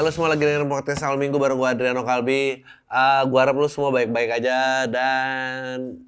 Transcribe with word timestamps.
Halo 0.00 0.08
semua 0.16 0.32
lagi 0.32 0.48
dengerin 0.48 0.64
podcast 0.64 1.04
awal 1.04 1.20
minggu 1.20 1.36
bareng 1.36 1.60
gue 1.60 1.68
Adriano 1.76 2.00
Kalbi. 2.00 2.64
Uh, 2.88 3.20
gue 3.28 3.36
harap 3.36 3.52
lu 3.52 3.68
semua 3.68 3.92
baik-baik 3.92 4.32
aja 4.40 4.88
dan 4.88 6.00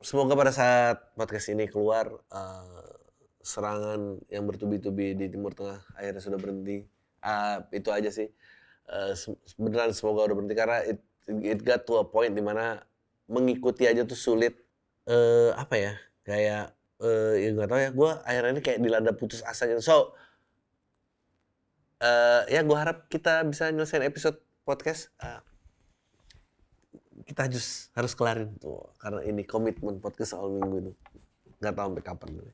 semoga 0.00 0.32
pada 0.32 0.48
saat 0.48 1.12
podcast 1.12 1.52
ini 1.52 1.68
keluar 1.68 2.08
uh, 2.32 2.88
serangan 3.44 4.16
yang 4.32 4.48
bertubi-tubi 4.48 5.12
di 5.12 5.28
Timur 5.28 5.52
Tengah 5.52 5.76
akhirnya 5.92 6.24
sudah 6.24 6.40
berhenti. 6.40 6.88
Uh, 7.20 7.60
itu 7.68 7.92
aja 7.92 8.08
sih. 8.08 8.32
Uh, 8.88 9.12
beneran 9.60 9.92
semoga 9.92 10.24
udah 10.24 10.40
berhenti 10.40 10.56
karena 10.56 10.80
it, 10.88 11.04
it 11.28 11.60
got 11.60 11.84
to 11.84 12.00
a 12.00 12.04
point 12.08 12.32
di 12.32 12.40
mana 12.40 12.80
mengikuti 13.28 13.84
aja 13.84 14.08
tuh 14.08 14.16
sulit. 14.16 14.56
Uh, 15.04 15.52
apa 15.60 15.76
ya? 15.76 15.92
Kayak 16.24 16.72
uh, 16.96 17.36
ya 17.36 17.52
nggak 17.52 17.68
tahu 17.68 17.80
ya. 17.84 17.90
Gue 17.92 18.10
akhirnya 18.24 18.50
ini 18.56 18.62
kayak 18.64 18.80
dilanda 18.80 19.12
putus 19.12 19.44
asa 19.44 19.68
gitu. 19.68 19.84
So 19.84 20.16
uh, 22.00 22.42
ya 22.48 22.60
gue 22.64 22.78
harap 22.78 23.06
kita 23.06 23.44
bisa 23.46 23.70
nyelesain 23.70 24.02
episode 24.02 24.40
podcast. 24.64 25.12
Uh, 25.20 25.42
kita 27.24 27.48
harus 27.48 27.88
harus 27.96 28.12
kelarin 28.12 28.52
tuh 28.60 28.90
karena 29.00 29.24
ini 29.24 29.42
komitmen 29.46 30.02
podcast 30.02 30.34
soal 30.36 30.50
minggu 30.50 30.76
itu. 30.88 30.92
Nggak 31.62 31.74
tahu 31.74 31.86
sampai 31.92 32.04
kapan. 32.04 32.28
Oke 32.34 32.48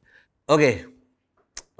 okay. 0.46 0.74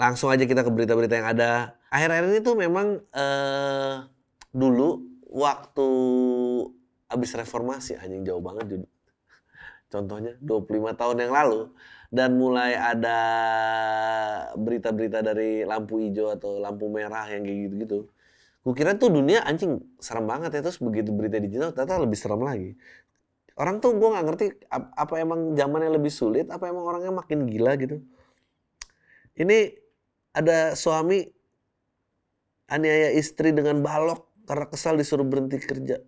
langsung 0.01 0.33
aja 0.33 0.49
kita 0.49 0.65
ke 0.65 0.71
berita-berita 0.73 1.15
yang 1.21 1.29
ada. 1.29 1.77
Akhir-akhir 1.93 2.25
ini 2.33 2.41
tuh 2.41 2.57
memang 2.57 3.03
uh, 3.13 4.09
dulu 4.51 5.05
waktu 5.29 5.89
abis 7.11 7.31
reformasi 7.35 7.99
anjing 7.99 8.23
jauh 8.23 8.43
banget 8.43 8.83
contohnya 9.91 10.39
25 10.41 10.95
tahun 10.95 11.17
yang 11.27 11.33
lalu 11.35 11.61
dan 12.11 12.35
mulai 12.39 12.75
ada 12.75 13.19
berita-berita 14.59 15.23
dari 15.23 15.63
lampu 15.63 16.03
hijau 16.03 16.31
atau 16.35 16.59
lampu 16.59 16.91
merah 16.91 17.27
yang 17.31 17.43
kayak 17.47 17.59
gitu-gitu. 17.71 17.99
Kukira 18.61 18.93
tuh 18.99 19.09
dunia 19.09 19.41
anjing 19.47 19.81
serem 20.03 20.29
banget 20.29 20.53
ya 20.53 20.61
terus 20.61 20.79
begitu 20.83 21.11
berita 21.11 21.41
digital 21.41 21.75
ternyata 21.75 22.03
lebih 22.03 22.19
serem 22.19 22.43
lagi. 22.43 22.71
Orang 23.59 23.83
tuh 23.83 23.93
gue 23.99 24.09
nggak 24.09 24.27
ngerti 24.27 24.47
apa 24.73 25.15
emang 25.21 25.53
zamannya 25.59 25.91
lebih 25.97 26.13
sulit, 26.13 26.49
apa 26.49 26.71
emang 26.71 26.85
orangnya 26.87 27.13
makin 27.13 27.45
gila 27.45 27.77
gitu. 27.77 28.01
Ini 29.37 29.75
ada 30.37 30.79
suami 30.79 31.25
aniaya 32.71 33.11
istri 33.19 33.51
dengan 33.51 33.83
balok 33.83 34.31
karena 34.47 34.67
kesal 34.71 34.95
disuruh 34.99 35.27
berhenti 35.27 35.59
kerja. 35.61 36.03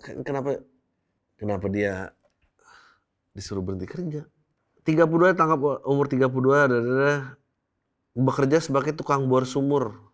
Kenapa? 0.00 0.64
Kenapa 1.40 1.72
dia 1.72 2.12
disuruh 3.32 3.64
berhenti 3.64 3.88
kerja. 3.88 4.28
32 4.84 5.32
tangkap 5.32 5.80
umur 5.88 6.04
32 6.04 6.28
adalah 6.68 7.40
bekerja 8.12 8.60
sebagai 8.60 8.92
tukang 8.92 9.24
bor 9.24 9.48
sumur. 9.48 10.12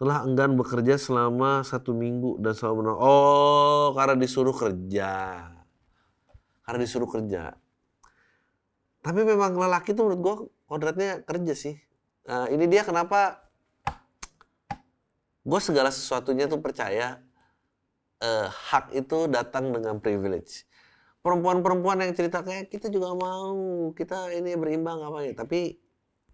Telah 0.00 0.24
enggan 0.24 0.56
bekerja 0.56 0.96
selama 0.96 1.60
satu 1.68 1.92
minggu 1.92 2.40
dan 2.40 2.56
selalu 2.56 2.80
menolak. 2.80 3.00
Oh, 3.04 3.92
karena 3.92 4.16
disuruh 4.16 4.56
kerja. 4.56 5.12
Karena 6.64 6.78
disuruh 6.80 7.08
kerja. 7.12 7.52
Tapi 9.04 9.20
memang 9.20 9.52
lelaki 9.52 9.92
tuh 9.92 10.08
menurut 10.08 10.20
gue 10.24 10.34
kodratnya 10.64 11.20
kerja 11.28 11.52
sih. 11.52 11.76
Nah, 12.24 12.48
ini 12.48 12.64
dia 12.64 12.88
kenapa 12.88 13.44
gue 15.44 15.60
segala 15.60 15.92
sesuatunya 15.92 16.48
tuh 16.48 16.58
percaya 16.64 17.22
uh, 18.22 18.48
hak 18.48 18.92
itu 18.96 19.28
datang 19.28 19.72
dengan 19.72 20.00
privilege. 20.00 20.64
Perempuan-perempuan 21.20 22.06
yang 22.06 22.12
cerita 22.14 22.46
kayak 22.46 22.70
kita 22.70 22.86
juga 22.86 23.10
mau 23.18 23.90
kita 23.90 24.30
ini 24.30 24.54
berimbang 24.54 25.02
apa 25.02 25.26
ya 25.26 25.34
tapi 25.34 25.74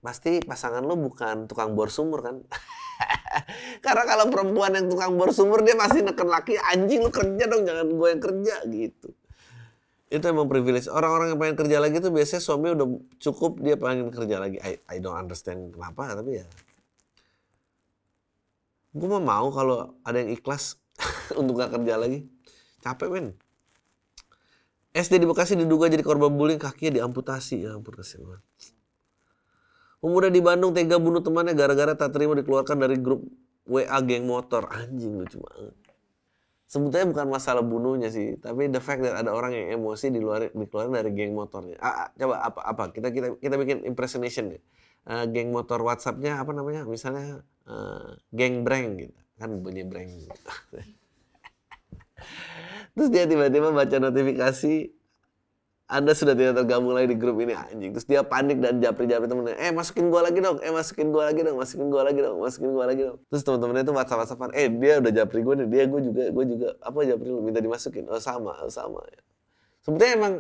pasti 0.03 0.43
pasangan 0.45 0.85
lo 0.85 0.99
bukan 0.99 1.49
tukang 1.49 1.73
bor 1.73 1.89
sumur 1.89 2.21
kan? 2.21 2.45
Karena 3.85 4.05
kalau 4.05 4.29
perempuan 4.29 4.77
yang 4.77 4.93
tukang 4.93 5.17
bor 5.17 5.33
sumur 5.33 5.65
dia 5.65 5.73
masih 5.79 6.05
neken 6.05 6.29
laki 6.29 6.61
anjing 6.61 7.01
lo 7.01 7.09
kerja 7.09 7.45
dong 7.49 7.65
jangan 7.65 7.89
gue 7.89 8.09
yang 8.11 8.23
kerja 8.23 8.55
gitu. 8.69 9.09
Itu 10.13 10.25
emang 10.29 10.45
privilege. 10.45 10.93
Orang-orang 10.93 11.33
yang 11.33 11.41
pengen 11.41 11.57
kerja 11.57 11.81
lagi 11.81 11.97
tuh 11.97 12.13
biasanya 12.13 12.43
suami 12.45 12.77
udah 12.77 12.89
cukup 13.17 13.65
dia 13.65 13.81
pengen 13.81 14.13
kerja 14.13 14.37
lagi. 14.37 14.61
I, 14.61 14.77
I 14.93 15.01
don't 15.01 15.17
understand 15.17 15.73
kenapa 15.73 16.13
tapi 16.13 16.45
ya. 16.45 16.47
Gue 18.93 19.09
mah 19.09 19.25
mau 19.25 19.49
kalau 19.49 19.97
ada 20.05 20.21
yang 20.21 20.37
ikhlas 20.37 20.82
untuk 21.41 21.59
gak 21.59 21.77
kerja 21.77 21.95
lagi 21.97 22.29
capek 22.83 23.09
men 23.09 23.27
SD 24.93 25.25
di 25.25 25.27
Bekasi 25.27 25.57
diduga 25.57 25.89
jadi 25.89 26.05
korban 26.05 26.37
bullying, 26.37 26.61
kakinya 26.61 27.01
diamputasi. 27.01 27.65
Ya 27.65 27.73
ampun 27.73 27.97
kasihan 27.97 28.29
banget. 28.29 28.45
Pemuda 30.05 30.29
di 30.29 30.41
Bandung 30.45 30.77
tega 30.77 31.01
bunuh 31.01 31.25
temannya 31.25 31.57
gara-gara 31.57 31.97
tak 31.97 32.13
terima 32.13 32.37
dikeluarkan 32.37 32.77
dari 32.77 33.01
grup 33.01 33.25
WA 33.65 33.99
geng 34.05 34.29
motor. 34.29 34.69
Anjing 34.69 35.17
lucu 35.17 35.41
banget. 35.41 35.73
Sebetulnya 36.69 37.09
bukan 37.09 37.27
masalah 37.29 37.65
bunuhnya 37.65 38.09
sih, 38.09 38.37
tapi 38.41 38.69
the 38.69 38.81
fact 38.81 39.05
that 39.05 39.13
ada 39.13 39.33
orang 39.33 39.53
yang 39.53 39.81
emosi 39.81 40.09
di 40.09 40.21
luar 40.21 40.53
dikeluarkan 40.53 40.93
dari 40.93 41.13
geng 41.17 41.33
motornya. 41.33 41.77
Ah, 41.81 42.05
ah, 42.05 42.09
coba 42.13 42.35
apa 42.45 42.61
apa 42.65 42.83
kita 42.93 43.09
kita 43.13 43.27
kita 43.41 43.55
bikin 43.57 43.89
impersonation 43.89 44.53
deh. 44.57 44.63
Uh, 45.03 45.25
geng 45.29 45.53
motor 45.53 45.81
WhatsAppnya 45.81 46.37
apa 46.37 46.53
namanya? 46.53 46.85
Misalnya 46.85 47.41
uh, 47.65 48.13
geng 48.35 48.67
breng 48.67 49.01
gitu. 49.01 49.22
Kan 49.43 49.59
bunyi 49.59 49.83
breng. 49.83 50.23
Terus 52.95 53.09
dia 53.11 53.27
tiba-tiba 53.27 53.75
baca 53.75 53.97
notifikasi 53.99 54.95
anda 55.91 56.15
sudah 56.15 56.33
tidak 56.33 56.63
tergabung 56.63 56.95
lagi 56.95 57.13
di 57.13 57.19
grup 57.19 57.43
ini 57.43 57.53
anjing. 57.53 57.93
Terus 57.93 58.07
dia 58.09 58.23
panik 58.23 58.63
dan 58.63 58.79
japri-japri 58.79 59.29
temennya. 59.29 59.59
Eh 59.59 59.75
masukin 59.75 60.09
gua 60.09 60.25
lagi 60.25 60.39
dong. 60.41 60.57
Eh 60.65 60.73
masukin 60.73 61.13
gua 61.13 61.29
lagi 61.29 61.45
dong. 61.45 61.59
Masukin 61.59 61.87
gua 61.93 62.03
lagi 62.07 62.21
dong. 62.23 62.37
Masukin 62.41 62.71
gua 62.73 62.85
lagi 62.89 63.03
dong. 63.03 63.19
Terus 63.29 63.43
teman-temannya 63.45 63.83
itu 63.85 63.93
WhatsApp 63.93 64.21
WhatsAppan. 64.25 64.51
Eh 64.57 64.73
dia 64.73 65.03
udah 65.03 65.13
japri 65.13 65.45
gua 65.45 65.55
nih. 65.59 65.69
Dia 65.69 65.85
gua 65.91 66.01
juga 66.01 66.23
gua 66.33 66.45
juga 66.49 66.69
apa 66.81 66.99
japri 67.05 67.29
lu 67.29 67.45
minta 67.45 67.61
dimasukin. 67.61 68.09
Oh 68.09 68.23
sama, 68.23 68.57
oh, 68.63 68.73
sama. 68.73 69.05
Sebetulnya 69.85 70.13
emang 70.17 70.35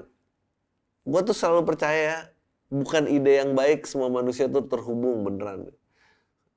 gua 1.04 1.20
tuh 1.20 1.36
selalu 1.36 1.68
percaya 1.68 2.32
bukan 2.72 3.04
ide 3.10 3.44
yang 3.44 3.52
baik 3.52 3.84
semua 3.84 4.08
manusia 4.08 4.48
tuh 4.48 4.64
terhubung 4.64 5.20
beneran. 5.26 5.68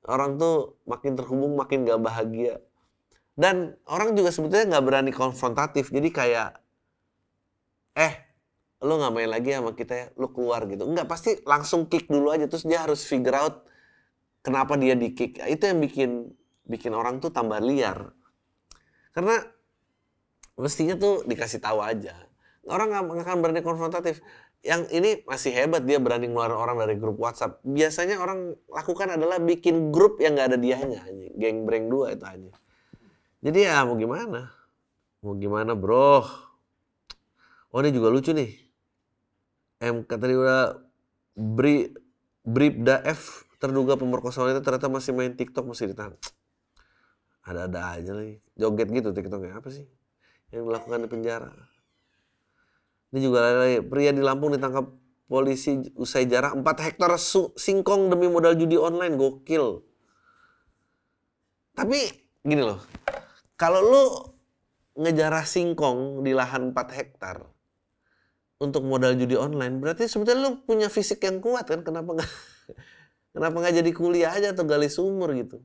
Orang 0.06 0.38
tuh 0.38 0.78
makin 0.86 1.18
terhubung 1.18 1.58
makin 1.58 1.82
gak 1.82 1.98
bahagia. 1.98 2.62
Dan 3.36 3.76
orang 3.84 4.16
juga 4.16 4.32
sebetulnya 4.32 4.76
nggak 4.76 4.84
berani 4.88 5.12
konfrontatif. 5.12 5.92
Jadi 5.92 6.08
kayak, 6.08 6.56
eh, 7.92 8.12
lo 8.80 8.96
nggak 8.96 9.12
main 9.12 9.28
lagi 9.28 9.52
sama 9.52 9.76
kita 9.76 9.92
ya, 9.92 10.06
lo 10.16 10.32
keluar 10.32 10.64
gitu. 10.64 10.88
Enggak, 10.88 11.04
pasti 11.04 11.36
langsung 11.44 11.84
kick 11.84 12.08
dulu 12.08 12.32
aja. 12.32 12.48
Terus 12.48 12.64
dia 12.64 12.80
harus 12.80 13.04
figure 13.04 13.36
out 13.36 13.68
kenapa 14.40 14.80
dia 14.80 14.96
di 14.96 15.12
kick. 15.12 15.36
Itu 15.44 15.68
yang 15.68 15.84
bikin 15.84 16.10
bikin 16.64 16.96
orang 16.96 17.20
tuh 17.20 17.28
tambah 17.28 17.60
liar. 17.60 18.16
Karena 19.12 19.36
mestinya 20.56 20.96
tuh 20.96 21.20
dikasih 21.28 21.60
tahu 21.60 21.84
aja. 21.84 22.16
Orang 22.64 22.88
nggak 22.88 23.20
akan 23.20 23.38
berani 23.44 23.60
konfrontatif. 23.60 24.24
Yang 24.66 24.82
ini 24.90 25.10
masih 25.22 25.54
hebat 25.54 25.86
dia 25.86 26.02
berani 26.02 26.26
ngeluarin 26.26 26.58
orang 26.58 26.76
dari 26.82 26.98
grup 26.98 27.22
WhatsApp. 27.22 27.62
Biasanya 27.62 28.18
orang 28.18 28.58
lakukan 28.66 29.14
adalah 29.14 29.38
bikin 29.38 29.94
grup 29.94 30.18
yang 30.18 30.34
nggak 30.34 30.50
ada 30.50 30.58
dianya. 30.58 31.06
Geng 31.38 31.62
breng 31.62 31.86
dua 31.86 32.18
itu 32.18 32.26
aja. 32.26 32.50
Jadi 33.46 33.58
ya 33.62 33.86
mau 33.86 33.94
gimana? 33.94 34.50
Mau 35.22 35.38
gimana 35.38 35.78
bro? 35.78 36.26
Oh 37.70 37.78
ini 37.78 37.94
juga 37.94 38.10
lucu 38.10 38.34
nih. 38.34 38.50
MK 39.78 40.10
tadi 40.10 40.34
udah 40.34 40.82
Bri 41.36 41.92
Bribda 42.42 43.04
F 43.06 43.46
terduga 43.60 43.94
pemerkosaan 43.94 44.56
itu 44.56 44.64
ternyata 44.64 44.88
masih 44.90 45.12
main 45.14 45.36
TikTok 45.36 45.62
masih 45.68 45.92
ditahan. 45.94 46.16
Ada-ada 47.46 48.02
aja 48.02 48.12
lagi. 48.16 48.42
Joget 48.58 48.88
gitu 48.90 49.14
TikToknya 49.14 49.62
apa 49.62 49.68
sih? 49.70 49.86
Yang 50.50 50.62
dilakukan 50.66 51.06
di 51.06 51.08
penjara. 51.12 51.52
Ini 53.14 53.18
juga 53.22 53.38
lagi 53.54 53.78
pria 53.86 54.10
di 54.10 54.22
Lampung 54.22 54.54
ditangkap 54.54 54.90
polisi 55.26 55.82
usai 55.98 56.26
jarak 56.30 56.54
4 56.54 56.86
hektar 56.86 57.10
singkong 57.58 58.10
demi 58.10 58.30
modal 58.30 58.54
judi 58.54 58.78
online 58.78 59.18
gokil. 59.18 59.82
Tapi 61.76 61.98
gini 62.46 62.62
loh, 62.62 62.80
kalau 63.58 63.82
lu 63.82 64.04
ngejarah 64.96 65.44
singkong 65.44 66.24
di 66.24 66.32
lahan 66.32 66.72
4 66.72 66.98
hektar 66.98 67.44
untuk 68.56 68.86
modal 68.86 69.12
judi 69.18 69.36
online, 69.36 69.76
berarti 69.82 70.08
sebetulnya 70.08 70.48
lu 70.48 70.50
punya 70.64 70.88
fisik 70.88 71.20
yang 71.26 71.42
kuat 71.44 71.68
kan? 71.68 71.84
Kenapa 71.84 72.16
nggak 72.16 72.30
kenapa 73.34 73.56
nggak 73.60 73.74
jadi 73.84 73.90
kuliah 73.92 74.32
aja 74.32 74.56
atau 74.56 74.64
gali 74.64 74.88
sumur 74.88 75.34
gitu? 75.36 75.60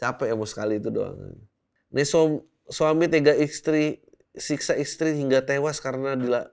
Capek 0.00 0.32
ya 0.32 0.34
mau 0.38 0.48
sekali 0.48 0.80
itu 0.80 0.88
doang. 0.88 1.36
Su 2.06 2.48
suami 2.70 3.10
tega 3.10 3.34
istri 3.36 4.00
siksa 4.32 4.78
istri 4.78 5.18
hingga 5.18 5.42
tewas 5.42 5.82
karena 5.82 6.14
dila 6.14 6.48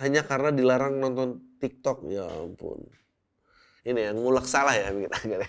hanya 0.00 0.22
karena 0.26 0.50
dilarang 0.54 0.98
nonton 0.98 1.58
TikTok. 1.58 2.06
Ya 2.10 2.26
ampun. 2.26 2.86
Ini 3.82 4.12
yang 4.12 4.20
ngulek 4.20 4.44
salah 4.44 4.74
ya 4.76 4.92
bikin 4.92 5.10
agak 5.10 5.48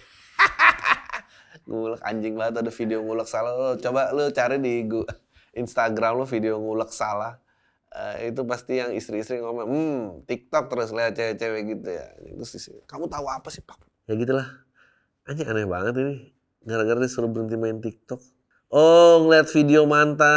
ngulek 1.69 2.01
anjing 2.01 2.33
banget 2.39 2.65
ada 2.65 2.71
video 2.71 3.03
ngulek 3.03 3.29
salah 3.29 3.51
lo 3.51 3.69
coba 3.77 4.15
lo 4.15 4.31
cari 4.31 4.57
di 4.63 4.87
Instagram 5.53 6.23
lo 6.23 6.25
video 6.25 6.55
ngulek 6.55 6.89
salah 6.89 7.35
uh, 7.93 8.15
itu 8.23 8.41
pasti 8.47 8.79
yang 8.79 8.95
istri-istri 8.95 9.43
ngomong 9.43 9.67
hmm 9.67 10.01
TikTok 10.23 10.71
terus 10.71 10.95
lihat 10.95 11.19
cewek-cewek 11.19 11.61
gitu 11.67 11.89
ya 11.93 12.05
sih 12.47 12.79
kamu 12.87 13.11
tahu 13.11 13.27
apa 13.27 13.51
sih 13.51 13.61
pak 13.61 13.81
ya 14.07 14.15
gitulah 14.15 14.47
anjing 15.27 15.45
aneh 15.51 15.67
banget 15.67 15.93
ini 15.99 16.15
Gara-gara 16.59 16.99
disuruh 16.99 17.31
berhenti 17.31 17.55
main 17.55 17.79
TikTok. 17.79 18.19
Oh, 18.75 19.23
ngeliat 19.23 19.47
video 19.55 19.87
mantan. 19.87 20.27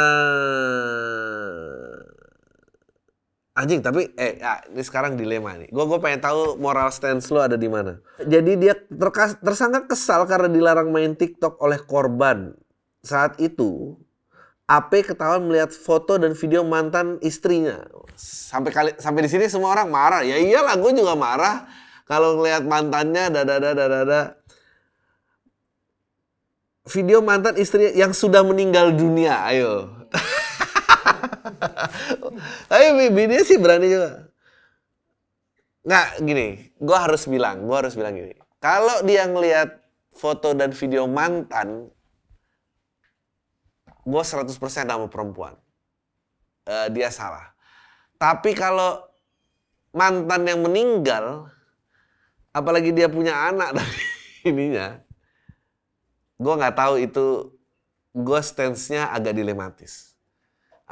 Anjing, 3.53 3.85
tapi 3.85 4.09
eh 4.17 4.41
ya, 4.41 4.65
ini 4.73 4.81
sekarang 4.81 5.13
dilema 5.13 5.53
nih. 5.53 5.69
Gue 5.69 5.85
gue 5.85 5.99
pengen 6.01 6.25
tahu 6.25 6.57
moral 6.57 6.89
stance 6.89 7.29
lo 7.29 7.37
ada 7.37 7.53
di 7.53 7.69
mana. 7.69 8.01
Jadi 8.17 8.57
dia 8.57 8.73
terkas, 8.73 9.37
tersangka 9.37 9.93
kesal 9.93 10.25
karena 10.25 10.49
dilarang 10.49 10.89
main 10.89 11.13
TikTok 11.13 11.61
oleh 11.61 11.77
korban. 11.85 12.57
Saat 13.05 13.37
itu 13.37 13.93
AP 14.65 15.05
ketahuan 15.05 15.45
melihat 15.45 15.69
foto 15.69 16.17
dan 16.17 16.33
video 16.33 16.65
mantan 16.65 17.21
istrinya. 17.21 17.85
Sampai 18.17 18.73
kali 18.73 18.91
sampai 18.97 19.21
di 19.21 19.29
sini 19.29 19.45
semua 19.45 19.77
orang 19.77 19.93
marah. 19.93 20.25
Ya 20.25 20.41
iyalah, 20.41 20.73
gue 20.73 20.89
juga 20.97 21.13
marah 21.13 21.69
kalau 22.09 22.41
ngelihat 22.41 22.65
mantannya 22.65 23.29
dada 23.29 23.61
dada 23.61 23.85
dada 23.85 24.21
video 26.89 27.21
mantan 27.23 27.55
istri 27.61 27.93
yang 27.93 28.17
sudah 28.17 28.41
meninggal 28.41 28.91
dunia. 28.91 29.45
Ayo. 29.45 30.02
Tapi 32.69 33.09
bini 33.11 33.37
sih 33.43 33.57
berani 33.57 33.87
juga. 33.89 34.33
Nggak, 35.83 36.07
gini. 36.23 36.47
Gue 36.79 36.97
harus 36.97 37.23
bilang, 37.27 37.67
gue 37.67 37.75
harus 37.75 37.93
bilang 37.93 38.15
gini. 38.15 38.33
Kalau 38.63 39.03
dia 39.03 39.27
ngelihat 39.27 39.83
foto 40.15 40.55
dan 40.55 40.71
video 40.71 41.03
mantan, 41.09 41.91
gue 44.03 44.23
100% 44.23 44.47
sama 44.55 45.07
perempuan. 45.11 45.59
Uh, 46.63 46.87
dia 46.95 47.11
salah. 47.11 47.51
Tapi 48.15 48.55
kalau 48.55 49.03
mantan 49.91 50.47
yang 50.47 50.63
meninggal, 50.63 51.51
apalagi 52.55 52.95
dia 52.95 53.11
punya 53.11 53.51
anak 53.51 53.75
dari 53.75 54.03
ininya, 54.49 55.03
gue 56.39 56.53
nggak 56.55 56.75
tahu 56.79 56.95
itu 57.03 57.51
gue 58.15 58.39
stance-nya 58.39 59.11
agak 59.11 59.35
dilematis. 59.35 60.12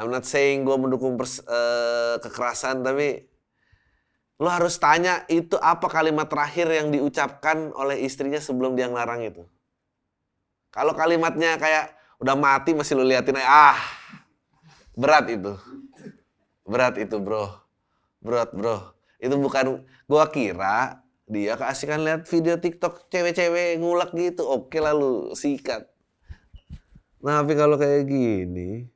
I'm 0.02 0.10
not 0.10 0.26
saying 0.26 0.66
gue 0.66 0.74
mendukung 0.82 1.14
pers, 1.14 1.46
uh, 1.46 2.18
kekerasan, 2.18 2.82
tapi 2.82 3.30
lo 4.42 4.50
harus 4.50 4.82
tanya 4.82 5.22
itu 5.30 5.54
apa 5.62 5.86
kalimat 5.86 6.26
terakhir 6.26 6.66
yang 6.74 6.90
diucapkan 6.90 7.70
oleh 7.78 8.02
istrinya 8.02 8.42
sebelum 8.42 8.74
dia 8.74 8.90
ngelarang 8.90 9.22
itu. 9.22 9.46
Kalau 10.74 10.98
kalimatnya 10.98 11.62
kayak 11.62 11.94
udah 12.18 12.34
mati 12.34 12.74
masih 12.74 12.98
lo 12.98 13.06
liatin 13.06 13.38
aja, 13.38 13.78
ah 13.78 13.82
berat 14.98 15.30
itu, 15.30 15.54
berat 16.66 16.98
itu 16.98 17.22
bro, 17.22 17.62
berat 18.18 18.50
bro. 18.58 18.98
Itu 19.22 19.38
bukan 19.38 19.86
gue 19.86 20.24
kira 20.34 21.06
dia 21.30 21.56
keasikan 21.56 22.04
lihat 22.04 22.26
video 22.28 22.58
TikTok 22.60 23.08
cewek-cewek 23.08 23.78
ngulek 23.78 24.12
gitu, 24.18 24.44
oke 24.50 24.76
lalu 24.82 25.32
sikat. 25.38 25.88
Nah, 27.22 27.46
tapi 27.46 27.54
kalau 27.56 27.78
kayak 27.80 28.10
gini, 28.10 28.91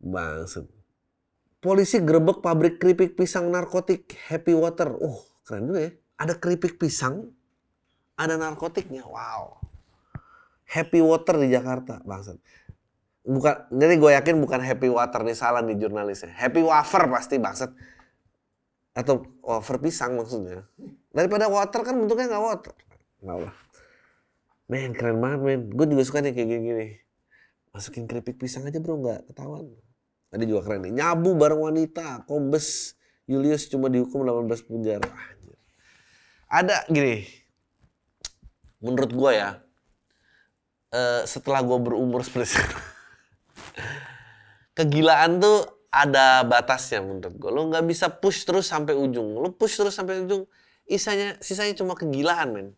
Bangsat. 0.00 0.64
Polisi 1.60 2.00
gerebek 2.00 2.40
pabrik 2.40 2.80
keripik 2.80 3.20
pisang 3.20 3.52
narkotik 3.52 4.16
Happy 4.32 4.56
Water. 4.56 4.96
Oh, 4.96 5.20
keren 5.44 5.68
juga 5.68 5.80
ya. 5.86 5.92
Ada 6.16 6.34
keripik 6.40 6.80
pisang, 6.80 7.28
ada 8.16 8.40
narkotiknya. 8.40 9.04
Wow. 9.04 9.60
Happy 10.64 11.04
Water 11.04 11.36
di 11.36 11.52
Jakarta, 11.52 12.00
bangsat. 12.00 12.40
Bukan, 13.20 13.68
jadi 13.76 13.94
gue 14.00 14.10
yakin 14.16 14.36
bukan 14.40 14.64
Happy 14.64 14.88
Water 14.88 15.20
nih 15.20 15.36
salah 15.36 15.60
nih 15.60 15.76
jurnalisnya. 15.76 16.32
Happy 16.32 16.64
Wafer 16.64 17.04
pasti 17.12 17.36
bangsat. 17.36 17.68
Atau 18.96 19.28
wafer 19.44 19.78
pisang 19.78 20.18
maksudnya. 20.18 20.66
Daripada 21.14 21.46
water 21.46 21.86
kan 21.86 21.94
bentuknya 21.94 22.26
nggak 22.26 22.42
water. 22.42 22.74
Nggak 23.22 23.38
lah. 23.46 23.54
Men, 24.70 24.90
keren 24.94 25.18
banget 25.18 25.40
men. 25.42 25.60
Gue 25.70 25.86
juga 25.86 26.02
suka 26.06 26.22
nih 26.22 26.34
kayak 26.34 26.48
gini-gini. 26.48 26.88
Masukin 27.70 28.10
keripik 28.10 28.38
pisang 28.38 28.66
aja 28.66 28.78
bro, 28.82 28.98
nggak 28.98 29.30
ketahuan. 29.30 29.70
Tadi 30.30 30.46
juga 30.46 30.62
keren 30.62 30.86
nih. 30.86 30.94
Nyabu 30.94 31.34
bareng 31.34 31.58
wanita. 31.58 32.22
Kombes 32.24 32.94
Julius 33.26 33.66
cuma 33.66 33.90
dihukum 33.90 34.22
18 34.22 34.70
penjara. 34.70 35.10
Anjir. 35.10 35.58
Ada 36.46 36.76
gini. 36.86 37.26
Menurut 38.78 39.10
gue 39.10 39.32
ya. 39.34 39.58
Uh, 40.90 41.22
setelah 41.22 41.62
gue 41.62 41.78
berumur 41.78 42.26
seperti 42.26 42.58
kegilaan 44.78 45.38
tuh 45.38 45.62
ada 45.90 46.46
batasnya 46.46 47.02
menurut 47.02 47.34
gue. 47.34 47.50
Lo 47.50 47.66
nggak 47.70 47.86
bisa 47.86 48.06
push 48.10 48.46
terus 48.46 48.70
sampai 48.70 48.94
ujung. 48.94 49.38
Lo 49.38 49.50
push 49.50 49.78
terus 49.78 49.94
sampai 49.94 50.22
ujung. 50.22 50.46
Isanya, 50.86 51.38
sisanya 51.38 51.74
cuma 51.78 51.94
kegilaan 51.94 52.50
men. 52.50 52.68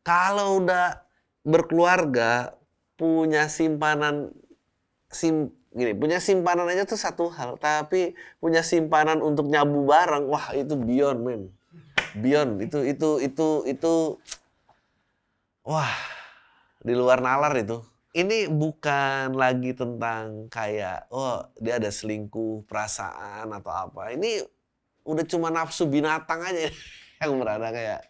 Kalau 0.00 0.64
udah 0.64 1.04
berkeluarga, 1.44 2.56
punya 2.96 3.52
simpanan 3.52 4.32
sim 5.12 5.52
gini 5.76 5.92
punya 5.92 6.16
simpanan 6.16 6.72
aja 6.72 6.88
tuh 6.88 6.96
satu 6.96 7.28
hal 7.28 7.60
tapi 7.60 8.16
punya 8.40 8.64
simpanan 8.64 9.20
untuk 9.20 9.44
nyabu 9.44 9.84
barang 9.84 10.24
wah 10.24 10.56
itu 10.56 10.72
beyond 10.72 11.20
men. 11.20 11.42
Beyond 12.16 12.64
itu 12.64 12.80
itu 12.88 13.10
itu 13.20 13.48
itu 13.68 13.94
wah 15.68 15.92
di 16.80 16.96
luar 16.96 17.20
nalar 17.20 17.52
itu. 17.60 17.84
Ini 18.16 18.48
bukan 18.48 19.36
lagi 19.36 19.76
tentang 19.76 20.48
kayak 20.48 21.12
oh 21.12 21.44
dia 21.60 21.76
ada 21.76 21.92
selingkuh 21.92 22.64
perasaan 22.64 23.52
atau 23.52 23.72
apa. 23.76 24.16
Ini 24.16 24.40
udah 25.04 25.24
cuma 25.28 25.52
nafsu 25.52 25.84
binatang 25.84 26.40
aja 26.42 26.66
yang 27.22 27.40
berada 27.40 27.68
kayak 27.72 28.00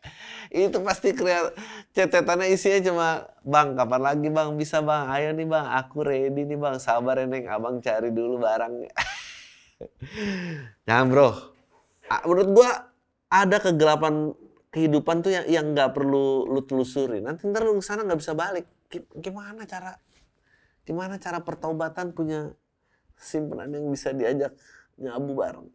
itu 0.51 0.79
pasti 0.83 1.15
kreat 1.15 1.55
cetetannya 1.95 2.51
isinya 2.51 2.81
cuma 2.83 3.09
bang 3.47 3.79
kapan 3.79 4.03
lagi 4.03 4.29
bang? 4.31 4.49
Bisa 4.59 4.83
bang? 4.83 5.07
Ayo 5.11 5.31
nih 5.35 5.47
bang. 5.47 5.67
Aku 5.79 6.03
ready 6.03 6.43
nih 6.43 6.59
bang. 6.59 6.77
Sabar 6.83 7.23
ya 7.23 7.27
neng. 7.27 7.47
Abang 7.47 7.79
cari 7.79 8.11
dulu 8.11 8.43
barangnya 8.43 8.91
nah 10.89 11.05
bro. 11.05 11.31
Menurut 12.25 12.49
gua 12.55 12.71
ada 13.31 13.57
kegelapan 13.59 14.33
kehidupan 14.73 15.23
tuh 15.23 15.33
yang 15.35 15.47
yang 15.47 15.67
nggak 15.75 15.93
perlu 15.93 16.47
lu 16.49 16.61
telusuri 16.65 17.21
nanti 17.21 17.49
ntar 17.49 17.65
lu 17.67 17.79
ke 17.79 17.85
sana 17.85 18.03
nggak 18.03 18.21
bisa 18.21 18.33
balik. 18.35 18.67
Gimana 19.19 19.67
cara 19.67 19.99
gimana 20.87 21.19
cara 21.19 21.43
pertaubatan 21.43 22.15
punya 22.15 22.55
simpanan 23.19 23.75
yang 23.75 23.91
bisa 23.91 24.15
diajak 24.15 24.55
nyabu 24.97 25.35
bareng 25.35 25.69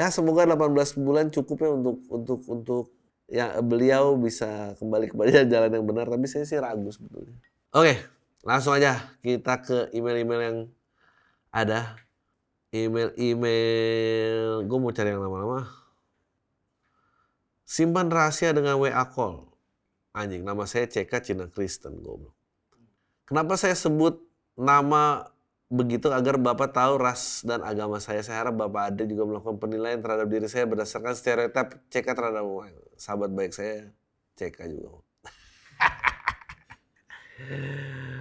ya 0.00 0.08
semoga 0.08 0.48
18 0.48 0.96
bulan 0.96 1.28
cukup 1.28 1.60
ya 1.60 1.70
untuk 1.76 1.96
untuk 2.08 2.40
untuk 2.48 2.84
ya 3.28 3.60
beliau 3.60 4.16
bisa 4.16 4.72
kembali 4.80 5.12
kepada 5.12 5.44
jalan 5.52 5.68
yang 5.76 5.84
benar 5.84 6.08
tapi 6.08 6.24
saya 6.24 6.48
sih 6.48 6.56
ragu 6.56 6.88
sebetulnya. 6.88 7.36
Oke, 7.76 8.00
langsung 8.40 8.72
aja 8.72 9.12
kita 9.20 9.60
ke 9.60 9.92
email-email 9.92 10.40
yang 10.40 10.58
ada. 11.52 12.00
Email-email, 12.70 14.62
gue 14.62 14.78
mau 14.78 14.94
cari 14.94 15.10
yang 15.10 15.26
lama-lama. 15.26 15.66
Simpan 17.66 18.06
rahasia 18.06 18.54
dengan 18.54 18.78
WA 18.78 19.02
call. 19.10 19.50
Anjing, 20.14 20.46
nama 20.46 20.66
saya 20.70 20.86
CK 20.86 21.10
Cina 21.22 21.46
Kristen, 21.50 21.98
goblok. 21.98 22.34
Kenapa 23.26 23.58
saya 23.58 23.74
sebut 23.74 24.22
nama 24.54 25.30
begitu 25.70 26.10
agar 26.10 26.34
Bapak 26.34 26.74
tahu 26.74 26.98
ras 26.98 27.46
dan 27.46 27.62
agama 27.62 28.02
saya. 28.02 28.26
Saya 28.26 28.42
harap 28.42 28.58
Bapak 28.58 28.90
ada 28.90 29.06
juga 29.06 29.22
melakukan 29.22 29.62
penilaian 29.62 30.02
terhadap 30.02 30.26
diri 30.26 30.50
saya 30.50 30.66
berdasarkan 30.66 31.14
stereotip 31.14 31.78
CK 31.88 32.06
terhadap 32.10 32.42
sahabat 32.98 33.30
baik 33.30 33.54
saya, 33.54 33.94
CK 34.34 34.58
juga. 34.66 34.98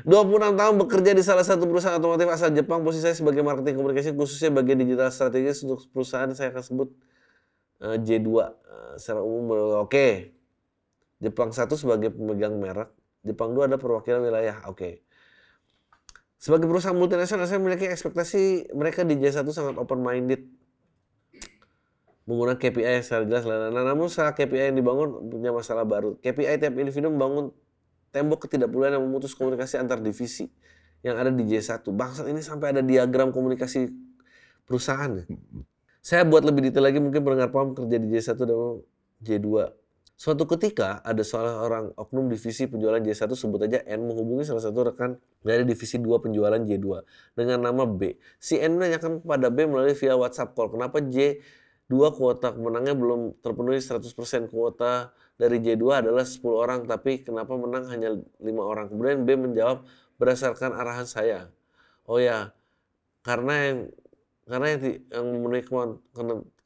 26 0.07 0.55
tahun 0.55 0.75
bekerja 0.79 1.11
di 1.11 1.23
salah 1.25 1.43
satu 1.43 1.67
perusahaan 1.67 1.97
otomotif 1.97 2.29
asal 2.29 2.53
Jepang. 2.53 2.85
Posisi 2.85 3.03
saya 3.03 3.17
sebagai 3.17 3.41
marketing 3.41 3.81
komunikasi 3.81 4.13
khususnya 4.13 4.53
bagian 4.53 4.79
digital 4.79 5.09
strategis 5.09 5.65
untuk 5.65 5.83
perusahaan 5.91 6.29
saya 6.31 6.53
akan 6.53 6.63
sebut 6.63 6.89
uh, 7.83 7.97
J2 7.99 8.29
uh, 8.29 8.47
secara 8.95 9.21
umum. 9.25 9.83
Oke. 9.83 9.89
Okay. 9.89 10.13
Jepang 11.19 11.51
satu 11.51 11.75
sebagai 11.75 12.15
pemegang 12.15 12.55
merek, 12.55 12.95
Jepang 13.27 13.51
dua 13.51 13.67
ada 13.67 13.75
perwakilan 13.75 14.23
wilayah. 14.23 14.63
Oke. 14.71 14.79
Okay. 14.79 14.93
Sebagai 16.39 16.71
perusahaan 16.71 16.95
multinasional, 16.95 17.51
saya 17.51 17.59
memiliki 17.59 17.83
ekspektasi 17.91 18.71
mereka 18.71 19.03
di 19.03 19.19
J1 19.19 19.43
sangat 19.51 19.75
open-minded. 19.75 20.47
Menggunakan 22.23 22.55
KPI 22.55 22.87
yang 22.87 23.03
secara 23.03 23.23
jelas. 23.27 23.43
Nah, 23.43 23.83
namun 23.83 24.07
saat 24.07 24.39
KPI 24.39 24.71
yang 24.71 24.77
dibangun 24.79 25.27
punya 25.27 25.51
masalah 25.51 25.83
baru. 25.83 26.15
KPI 26.23 26.63
tiap 26.63 26.79
individu 26.79 27.11
membangun 27.11 27.51
tembok 28.15 28.47
ketidakperluan 28.47 28.95
yang 28.95 29.03
memutus 29.03 29.35
komunikasi 29.35 29.83
antar 29.83 29.99
divisi 29.99 30.47
yang 31.03 31.19
ada 31.19 31.27
di 31.27 31.43
J1. 31.43 31.83
Bangsat 31.91 32.31
ini 32.31 32.39
sampai 32.39 32.71
ada 32.71 32.79
diagram 32.79 33.35
komunikasi 33.35 33.91
perusahaan. 34.63 35.11
Ya. 35.19 35.25
Saya 35.99 36.23
buat 36.23 36.47
lebih 36.47 36.71
detail 36.71 36.87
lagi 36.87 37.03
mungkin 37.03 37.19
pendengar 37.19 37.51
paham 37.51 37.75
kerja 37.75 37.99
di 37.99 38.07
J1 38.15 38.39
dan 38.39 38.59
J2 39.27 39.47
Suatu 40.19 40.43
ketika 40.43 40.99
ada 41.07 41.23
seorang 41.23 41.95
oknum 41.95 42.27
divisi 42.27 42.67
penjualan 42.67 42.99
J1 42.99 43.31
sebut 43.39 43.63
aja 43.63 43.79
N 43.87 44.03
menghubungi 44.03 44.43
salah 44.43 44.59
satu 44.59 44.91
rekan 44.91 45.15
dari 45.47 45.63
divisi 45.63 45.95
2 45.95 46.11
penjualan 46.19 46.59
J2 46.59 46.87
dengan 47.39 47.63
nama 47.63 47.87
B. 47.87 48.19
Si 48.35 48.59
N 48.59 48.75
menanyakan 48.75 49.23
kepada 49.23 49.47
B 49.47 49.63
melalui 49.63 49.95
via 49.95 50.19
WhatsApp 50.19 50.59
call 50.59 50.75
kenapa 50.75 50.99
J2 50.99 51.95
kuota 52.19 52.51
kemenangnya 52.51 52.99
belum 52.99 53.39
terpenuhi 53.39 53.79
100% 53.79 54.51
kuota 54.51 55.15
dari 55.39 55.63
J2 55.63 56.03
adalah 56.03 56.27
10 56.27 56.43
orang, 56.51 56.79
tapi 56.83 57.23
kenapa 57.23 57.55
menang 57.55 57.87
hanya 57.87 58.19
lima 58.43 58.67
orang? 58.67 58.91
Kemudian 58.91 59.23
B 59.23 59.39
menjawab 59.39 59.87
berdasarkan 60.19 60.75
arahan 60.75 61.07
saya. 61.07 61.47
Oh 62.03 62.19
ya, 62.19 62.51
karena 63.23 63.55
yang 63.71 63.77
karena 64.51 64.67
yang, 64.75 64.81
yang 65.15 65.25
memenuhi 65.31 65.63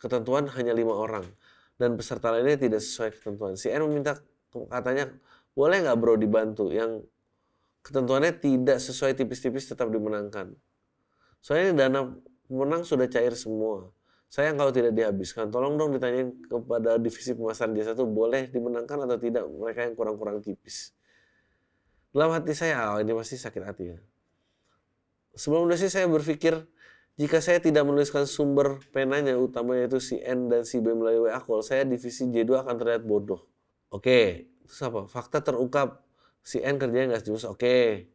ketentuan 0.02 0.50
hanya 0.58 0.74
lima 0.74 0.98
orang 0.98 1.30
dan 1.78 1.98
peserta 1.98 2.30
lainnya 2.30 2.58
tidak 2.58 2.82
sesuai 2.82 3.10
ketentuan. 3.18 3.58
Si 3.58 3.70
N 3.70 3.84
meminta 3.86 4.18
katanya 4.50 5.10
boleh 5.54 5.86
nggak 5.86 5.98
bro 5.98 6.16
dibantu 6.18 6.70
yang 6.70 7.02
ketentuannya 7.84 8.34
tidak 8.40 8.78
sesuai 8.80 9.18
tipis-tipis 9.18 9.70
tetap 9.70 9.92
dimenangkan. 9.92 10.56
Soalnya 11.44 11.86
dana 11.88 12.16
pemenang 12.48 12.88
sudah 12.88 13.10
cair 13.12 13.36
semua. 13.36 13.92
Sayang 14.34 14.58
kalau 14.58 14.74
tidak 14.74 14.98
dihabiskan. 14.98 15.54
Tolong 15.54 15.78
dong 15.78 15.94
ditanyain 15.94 16.34
kepada 16.50 16.98
divisi 16.98 17.38
pemasaran 17.38 17.78
jasa 17.78 17.94
itu 17.94 18.02
boleh 18.02 18.50
dimenangkan 18.50 19.06
atau 19.06 19.18
tidak 19.22 19.46
mereka 19.46 19.86
yang 19.86 19.94
kurang-kurang 19.94 20.42
tipis. 20.42 20.90
Dalam 22.10 22.34
hati 22.34 22.58
saya, 22.58 22.98
oh 22.98 23.02
ini 23.02 23.14
masih 23.14 23.38
sakit 23.38 23.62
hati 23.62 23.94
ya. 23.94 24.00
Sebelum 25.38 25.70
sih 25.78 25.90
saya 25.90 26.10
berpikir, 26.10 26.66
jika 27.14 27.38
saya 27.46 27.62
tidak 27.62 27.86
menuliskan 27.86 28.26
sumber 28.26 28.82
penanya 28.90 29.38
utamanya 29.38 29.86
itu 29.86 30.02
si 30.02 30.18
N 30.18 30.50
dan 30.50 30.66
si 30.66 30.82
B 30.82 30.98
melalui 30.98 31.30
call, 31.46 31.62
saya 31.62 31.86
divisi 31.86 32.26
J2 32.26 32.66
akan 32.66 32.76
terlihat 32.82 33.06
bodoh. 33.06 33.46
Oke, 33.94 34.50
terus 34.66 34.82
apa? 34.82 35.06
Fakta 35.06 35.46
terungkap 35.46 36.02
si 36.42 36.58
N 36.58 36.82
kerjanya 36.82 37.14
nggak 37.14 37.24
jelas. 37.30 37.46
Oke. 37.46 38.10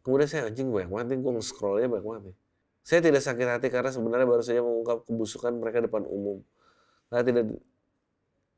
Kemudian 0.00 0.28
saya 0.32 0.48
anjing 0.48 0.72
banyak 0.72 0.88
banget 0.88 1.20
gue 1.20 1.32
nge-scrollnya 1.36 1.92
banyak 1.92 2.06
banget 2.08 2.22
nih. 2.32 2.36
Saya 2.80 3.00
tidak 3.04 3.20
sakit 3.20 3.46
hati 3.46 3.68
karena 3.68 3.92
sebenarnya 3.92 4.24
baru 4.24 4.40
saja 4.40 4.64
mengungkap 4.64 5.04
kebusukan 5.04 5.52
mereka 5.60 5.84
depan 5.84 6.08
umum. 6.08 6.40
Karena 7.12 7.22
tidak 7.28 7.44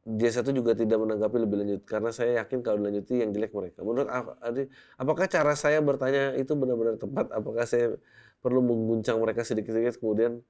J1 0.03 0.47
juga 0.51 0.75
tidak 0.75 0.99
menanggapi 0.99 1.37
lebih 1.47 1.57
lanjut 1.63 1.81
karena 1.87 2.11
saya 2.11 2.43
yakin 2.43 2.59
kalau 2.63 2.83
dilanjuti 2.83 3.23
yang 3.23 3.31
jelek 3.31 3.55
mereka. 3.55 3.87
Menurut 3.87 4.11
Adi, 4.43 4.67
apakah 4.99 5.31
cara 5.31 5.55
saya 5.55 5.79
bertanya 5.79 6.35
itu 6.35 6.59
benar-benar 6.59 6.99
tepat? 6.99 7.31
Apakah 7.31 7.67
saya 7.67 7.95
perlu 8.43 8.61
mengguncang 8.61 9.17
mereka 9.23 9.47
sedikit-sedikit 9.47 10.03
kemudian 10.03 10.43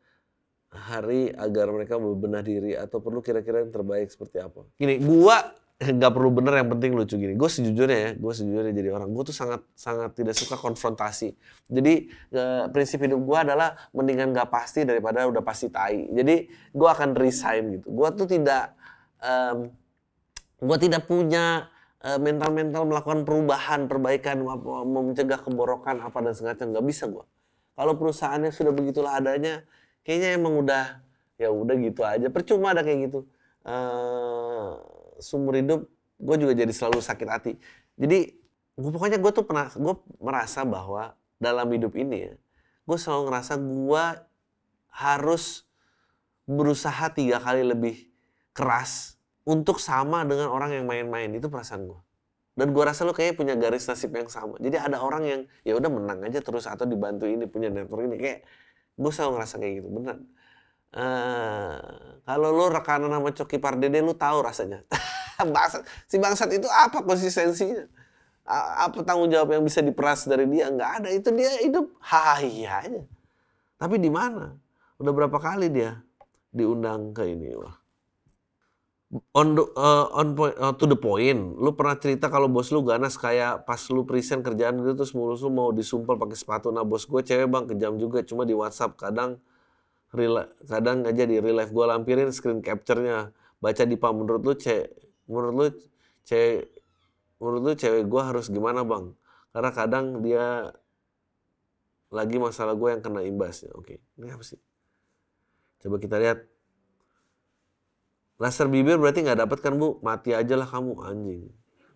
hari 0.72 1.28
agar 1.37 1.68
mereka 1.68 2.00
berbenah 2.00 2.40
diri 2.40 2.72
atau 2.72 3.04
perlu 3.04 3.20
kira-kira 3.20 3.61
yang 3.61 3.68
terbaik 3.68 4.08
seperti 4.08 4.40
apa? 4.40 4.64
Gini, 4.80 4.96
gua 5.04 5.52
nggak 5.82 6.12
perlu 6.14 6.30
bener 6.30 6.62
yang 6.62 6.70
penting 6.70 6.94
lucu 6.94 7.18
gini. 7.18 7.34
Gue 7.34 7.50
sejujurnya 7.50 7.99
ya, 7.99 8.11
gue 8.14 8.32
sejujurnya 8.32 8.70
jadi 8.70 8.88
orang. 8.94 9.11
Gue 9.11 9.26
tuh 9.26 9.34
sangat 9.34 9.66
sangat 9.75 10.14
tidak 10.14 10.38
suka 10.38 10.54
konfrontasi. 10.54 11.34
Jadi 11.66 12.06
e, 12.30 12.42
prinsip 12.70 13.02
hidup 13.02 13.18
gue 13.18 13.38
adalah 13.50 13.75
mendingan 13.90 14.30
gak 14.30 14.46
pasti 14.46 14.87
daripada 14.87 15.26
udah 15.26 15.42
pasti 15.42 15.75
tai. 15.75 16.06
Jadi 16.06 16.46
gue 16.70 16.88
akan 16.88 17.18
resign 17.18 17.82
gitu. 17.82 17.90
Gue 17.90 18.08
tuh 18.14 18.30
tidak 18.30 18.78
um, 19.18 19.75
gue 20.62 20.78
tidak 20.78 21.11
punya 21.11 21.66
uh, 22.06 22.18
mental-mental 22.22 22.87
melakukan 22.87 23.26
perubahan, 23.26 23.90
perbaikan, 23.90 24.38
mencegah 24.87 25.42
keborokan 25.42 25.99
apa 25.99 26.18
dan 26.22 26.32
segala 26.38 26.54
nggak 26.54 26.87
bisa 26.87 27.11
gue. 27.11 27.26
Kalau 27.72 27.96
perusahaannya 27.96 28.52
sudah 28.52 28.72
begitulah 28.72 29.16
adanya, 29.16 29.64
kayaknya 30.04 30.36
emang 30.36 30.60
udah 30.60 31.00
ya 31.40 31.48
udah 31.48 31.74
gitu 31.80 32.02
aja. 32.04 32.28
Percuma 32.28 32.76
ada 32.76 32.84
kayak 32.84 33.10
gitu. 33.10 33.24
Uh, 33.62 34.76
sumber 35.22 35.62
hidup 35.62 35.86
gue 36.22 36.36
juga 36.38 36.52
jadi 36.54 36.72
selalu 36.72 36.98
sakit 37.02 37.28
hati. 37.28 37.52
Jadi 37.96 38.30
gue 38.76 38.90
pokoknya 38.90 39.18
gue 39.18 39.32
tuh 39.32 39.44
pernah 39.46 39.68
gue 39.72 39.94
merasa 40.20 40.62
bahwa 40.62 41.16
dalam 41.42 41.66
hidup 41.74 41.98
ini 41.98 42.30
ya, 42.30 42.34
gue 42.86 42.98
selalu 42.98 43.30
ngerasa 43.30 43.54
gue 43.58 44.04
harus 44.92 45.64
berusaha 46.46 47.08
tiga 47.14 47.40
kali 47.40 47.64
lebih 47.64 48.12
keras 48.52 49.16
untuk 49.42 49.80
sama 49.80 50.22
dengan 50.22 50.52
orang 50.52 50.76
yang 50.76 50.86
main-main 50.86 51.32
itu 51.32 51.48
perasaan 51.48 51.88
gue 51.88 52.00
dan 52.52 52.66
gue 52.71 52.85
rasa 52.85 53.09
lo 53.09 53.16
kayaknya 53.16 53.37
punya 53.37 53.54
garis 53.56 53.88
nasib 53.88 54.12
yang 54.12 54.28
sama. 54.28 54.61
Jadi 54.61 54.76
ada 54.76 55.00
orang 55.00 55.23
yang 55.25 55.40
ya 55.64 55.73
udah 55.76 55.88
menang 55.88 56.21
aja 56.28 56.44
terus 56.44 56.68
atau 56.68 56.85
dibantu 56.85 57.25
ini 57.25 57.49
punya 57.49 57.73
network 57.73 58.04
ini. 58.09 58.16
Kayak 58.21 58.38
gue 58.97 59.12
selalu 59.12 59.40
ngerasa 59.40 59.54
kayak 59.56 59.75
gitu 59.80 59.88
benar 59.88 60.16
uh, 60.97 61.76
kalau 62.28 62.49
lo 62.52 62.68
rekanan 62.68 63.11
sama 63.11 63.30
Coki 63.32 63.56
Pardede 63.59 64.00
lo 64.04 64.14
tahu 64.14 64.44
rasanya. 64.44 64.85
Bangsat 65.42 65.82
si 66.06 66.23
bangsat 66.23 66.54
itu 66.54 66.71
apa 66.71 67.02
konsistensinya? 67.02 67.82
Apa 68.47 69.02
tanggung 69.02 69.26
jawab 69.26 69.59
yang 69.59 69.64
bisa 69.66 69.82
diperas 69.82 70.23
dari 70.28 70.47
dia? 70.47 70.71
Nggak 70.71 70.90
ada 71.02 71.09
itu 71.11 71.35
dia 71.35 71.50
hidup 71.66 71.90
hahaha 71.99 72.87
aja. 72.87 73.02
Tapi 73.75 73.97
di 73.99 74.06
mana? 74.06 74.54
Udah 75.02 75.11
berapa 75.11 75.35
kali 75.42 75.66
dia 75.66 75.99
diundang 76.54 77.11
ke 77.11 77.26
ini 77.26 77.59
wah 77.59 77.81
on 79.12 79.52
the, 79.52 79.64
uh, 79.76 80.09
on 80.16 80.33
point, 80.33 80.57
uh, 80.57 80.73
to 80.73 80.88
the 80.88 80.97
point. 80.97 81.61
Lu 81.61 81.76
pernah 81.76 82.00
cerita 82.00 82.33
kalau 82.33 82.49
bos 82.49 82.73
lu 82.73 82.81
ganas 82.81 83.21
kayak 83.21 83.69
pas 83.69 83.81
lu 83.92 84.09
present 84.09 84.40
kerjaan 84.40 84.81
gitu 84.81 84.97
terus 84.97 85.12
mulus 85.12 85.45
lu 85.45 85.52
mau 85.52 85.69
disumpel 85.69 86.16
pakai 86.16 86.37
sepatu. 86.37 86.73
Nah 86.73 86.85
bos 86.85 87.04
gue 87.04 87.21
cewek 87.21 87.45
bang 87.45 87.64
kejam 87.69 88.00
juga 88.00 88.25
cuma 88.25 88.49
di 88.49 88.57
WhatsApp. 88.57 88.97
Kadang 88.97 89.37
real, 90.16 90.49
kadang 90.64 91.04
aja 91.04 91.28
di 91.28 91.37
real 91.37 91.61
life 91.61 91.73
gue 91.76 91.85
lampirin 91.85 92.33
screen 92.33 92.64
capture-nya. 92.64 93.37
Baca 93.61 93.83
di 93.85 93.97
pam 94.00 94.16
menurut 94.16 94.42
lu 94.42 94.54
cewek 94.57 94.88
menurut 95.28 95.54
lu 95.54 95.66
cewek 96.25 96.73
menurut 97.37 97.61
lu 97.61 97.73
cewek 97.76 98.02
gue 98.09 98.23
harus 98.25 98.49
gimana 98.49 98.81
bang? 98.81 99.12
Karena 99.52 99.71
kadang 99.76 100.25
dia 100.25 100.73
lagi 102.09 102.37
masalah 102.40 102.73
gue 102.73 102.88
yang 102.88 103.04
kena 103.04 103.21
imbasnya. 103.28 103.76
Oke 103.76 104.00
ini 104.16 104.33
apa 104.33 104.40
sih? 104.40 104.61
Coba 105.85 106.00
kita 106.00 106.16
lihat 106.16 106.51
Laser 108.42 108.66
bibir 108.66 108.99
berarti 108.99 109.22
nggak 109.22 109.46
dapat 109.46 109.58
kan 109.62 109.78
bu? 109.78 110.02
Mati 110.02 110.34
aja 110.34 110.58
lah 110.58 110.66
kamu 110.66 110.99
anjing. 111.06 111.46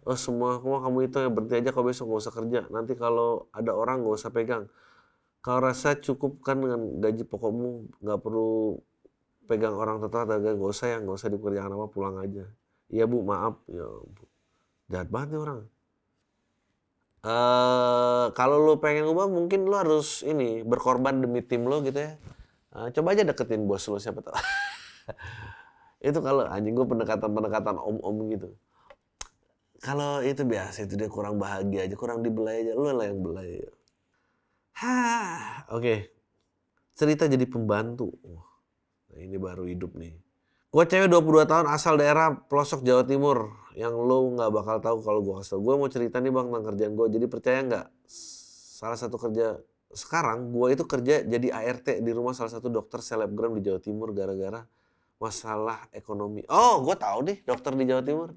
Oh 0.07 0.15
semua 0.15 0.63
semua 0.63 0.79
kamu 0.79 1.11
itu 1.11 1.19
yang 1.19 1.35
berhenti 1.35 1.59
aja 1.59 1.75
kau 1.75 1.83
besok 1.83 2.07
nggak 2.07 2.23
usah 2.23 2.35
kerja. 2.39 2.61
Nanti 2.71 2.95
kalau 2.95 3.51
ada 3.51 3.75
orang 3.75 4.07
nggak 4.07 4.15
usah 4.15 4.31
pegang. 4.31 4.71
Kau 5.43 5.59
rasa 5.59 5.99
cukup 5.99 6.47
kan 6.47 6.63
dengan 6.63 7.03
gaji 7.03 7.27
pokokmu 7.27 7.99
nggak 7.99 8.19
perlu 8.23 8.79
pegang 9.51 9.75
orang 9.75 9.99
tetap 9.99 10.31
ada 10.31 10.39
nggak 10.39 10.71
usah 10.71 10.87
ya 10.95 10.97
nggak 11.03 11.19
usah 11.19 11.31
dikerjakan 11.35 11.75
apa 11.75 11.87
pulang 11.91 12.17
aja. 12.23 12.47
Iya 12.95 13.11
bu 13.11 13.27
maaf 13.27 13.59
ya 13.67 13.83
bu. 13.83 14.23
jahat 14.87 15.11
banget 15.11 15.35
nih 15.35 15.41
orang. 15.43 15.61
Uh, 17.27 18.31
kalau 18.39 18.63
lu 18.63 18.79
pengen 18.79 19.11
ubah 19.11 19.27
mungkin 19.27 19.67
lu 19.67 19.75
harus 19.75 20.23
ini 20.23 20.63
berkorban 20.63 21.19
demi 21.19 21.43
tim 21.43 21.67
lo 21.67 21.83
gitu 21.83 21.99
ya. 21.99 22.15
Uh, 22.71 22.87
coba 22.95 23.19
aja 23.19 23.27
deketin 23.27 23.67
bos 23.67 23.83
lu 23.91 23.99
siapa 23.99 24.23
tahu. 24.23 24.39
itu 26.01 26.19
kalau 26.21 26.45
anjing 26.45 26.77
gue 26.77 26.87
pendekatan-pendekatan 26.87 27.77
om-om 27.81 28.17
gitu. 28.33 28.49
Kalau 29.81 30.25
itu 30.25 30.43
biasa 30.45 30.89
itu 30.89 30.97
dia 30.97 31.09
kurang 31.09 31.37
bahagia 31.37 31.85
aja 31.85 31.97
kurang 31.97 32.25
dibelai 32.25 32.65
aja 32.65 32.73
lu 32.73 32.89
lah 32.89 33.07
yang 33.07 33.21
belai. 33.21 33.61
Hah, 34.77 35.69
oke. 35.73 35.81
Okay. 35.81 35.99
cerita 36.97 37.29
jadi 37.29 37.45
pembantu. 37.45 38.09
Nah, 39.13 39.21
ini 39.21 39.37
baru 39.37 39.69
hidup 39.69 39.93
nih. 40.01 40.17
Gue 40.73 40.85
cewek 40.89 41.13
22 41.13 41.45
tahun 41.49 41.67
asal 41.69 42.01
daerah 42.01 42.37
pelosok 42.49 42.85
Jawa 42.85 43.05
Timur 43.05 43.53
yang 43.77 43.93
lo 43.93 44.33
nggak 44.33 44.49
bakal 44.53 44.77
tahu 44.81 44.99
kalau 45.05 45.21
gue 45.21 45.35
kasih 45.41 45.61
gue 45.61 45.75
mau 45.77 45.89
cerita 45.93 46.17
nih 46.21 46.33
bang 46.33 46.49
tentang 46.49 46.65
kerjaan 46.73 46.93
gue 46.97 47.07
jadi 47.21 47.27
percaya 47.29 47.59
nggak? 47.65 47.87
Salah 48.77 48.97
satu 48.97 49.17
kerja 49.21 49.61
sekarang 49.93 50.53
gue 50.53 50.77
itu 50.77 50.85
kerja 50.85 51.25
jadi 51.25 51.49
ART 51.53 52.05
di 52.05 52.13
rumah 52.13 52.37
salah 52.37 52.53
satu 52.53 52.69
dokter 52.69 53.01
selebgram 53.01 53.57
di 53.57 53.65
Jawa 53.65 53.81
Timur 53.81 54.13
gara-gara 54.13 54.65
masalah 55.17 55.89
ekonomi. 55.93 56.45
Oh, 56.49 56.85
gue 56.85 56.97
tahu 56.97 57.19
deh 57.27 57.39
dokter 57.45 57.73
di 57.73 57.85
Jawa 57.89 58.03
Timur. 58.05 58.29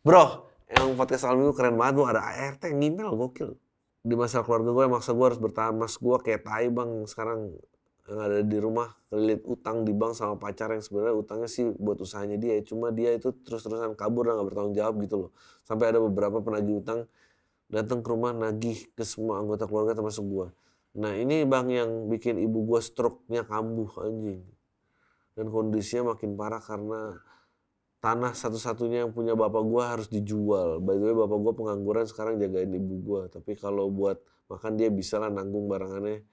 Bro, 0.00 0.24
yang 0.72 0.96
podcast 0.96 1.28
Almi 1.28 1.50
keren 1.52 1.76
banget, 1.76 1.94
bu. 1.98 2.02
Ada 2.08 2.22
ART 2.22 2.62
yang 2.66 2.78
ngimel, 2.80 3.10
gokil. 3.14 3.58
Di 4.06 4.14
masalah 4.14 4.46
keluarga 4.46 4.70
gue, 4.70 4.84
maksa 4.86 5.10
gue 5.12 5.26
harus 5.26 5.40
bertahan. 5.42 5.74
Mas 5.74 5.98
gue 5.98 6.16
kayak 6.22 6.46
tai 6.46 6.70
bang 6.70 7.04
sekarang 7.04 7.58
yang 8.06 8.20
ada 8.22 8.38
di 8.46 8.58
rumah 8.62 8.94
kelilit 9.10 9.42
utang 9.42 9.82
di 9.82 9.90
bank 9.90 10.14
sama 10.14 10.38
pacar 10.38 10.70
yang 10.70 10.82
sebenarnya 10.82 11.14
utangnya 11.18 11.50
sih 11.50 11.66
buat 11.74 11.98
usahanya 11.98 12.38
dia 12.38 12.54
cuma 12.62 12.94
dia 12.94 13.10
itu 13.18 13.34
terus-terusan 13.42 13.98
kabur 13.98 14.30
dan 14.30 14.38
gak 14.38 14.46
bertanggung 14.46 14.76
jawab 14.78 14.94
gitu 15.02 15.16
loh 15.26 15.30
sampai 15.66 15.90
ada 15.90 15.98
beberapa 15.98 16.38
penagih 16.38 16.86
utang 16.86 17.10
datang 17.66 18.06
ke 18.06 18.08
rumah 18.14 18.30
nagih 18.30 18.78
ke 18.94 19.02
semua 19.02 19.42
anggota 19.42 19.66
keluarga 19.66 19.98
termasuk 19.98 20.22
gue 20.22 20.46
nah 20.94 21.12
ini 21.18 21.42
bang 21.42 21.66
yang 21.66 21.90
bikin 22.06 22.38
ibu 22.38 22.62
gue 22.62 22.78
stroke-nya 22.78 23.42
kambuh 23.42 23.90
anjing 24.06 24.46
dan 25.36 25.52
kondisinya 25.52 26.16
makin 26.16 26.32
parah 26.34 26.64
karena 26.64 27.20
tanah 28.00 28.32
satu-satunya 28.32 29.04
yang 29.04 29.12
punya 29.12 29.36
bapak 29.36 29.62
gua 29.62 29.92
harus 29.92 30.08
dijual. 30.08 30.80
By 30.80 30.96
the 30.96 31.12
way 31.12 31.14
bapak 31.14 31.38
gua 31.44 31.52
pengangguran 31.52 32.08
sekarang 32.08 32.40
jagain 32.40 32.72
ibu 32.72 32.96
gua. 33.04 33.22
Tapi 33.28 33.52
kalau 33.54 33.92
buat 33.92 34.16
makan 34.48 34.80
dia 34.80 34.88
bisa 34.88 35.20
lah 35.20 35.28
nanggung 35.28 35.68
barangannya 35.68 36.24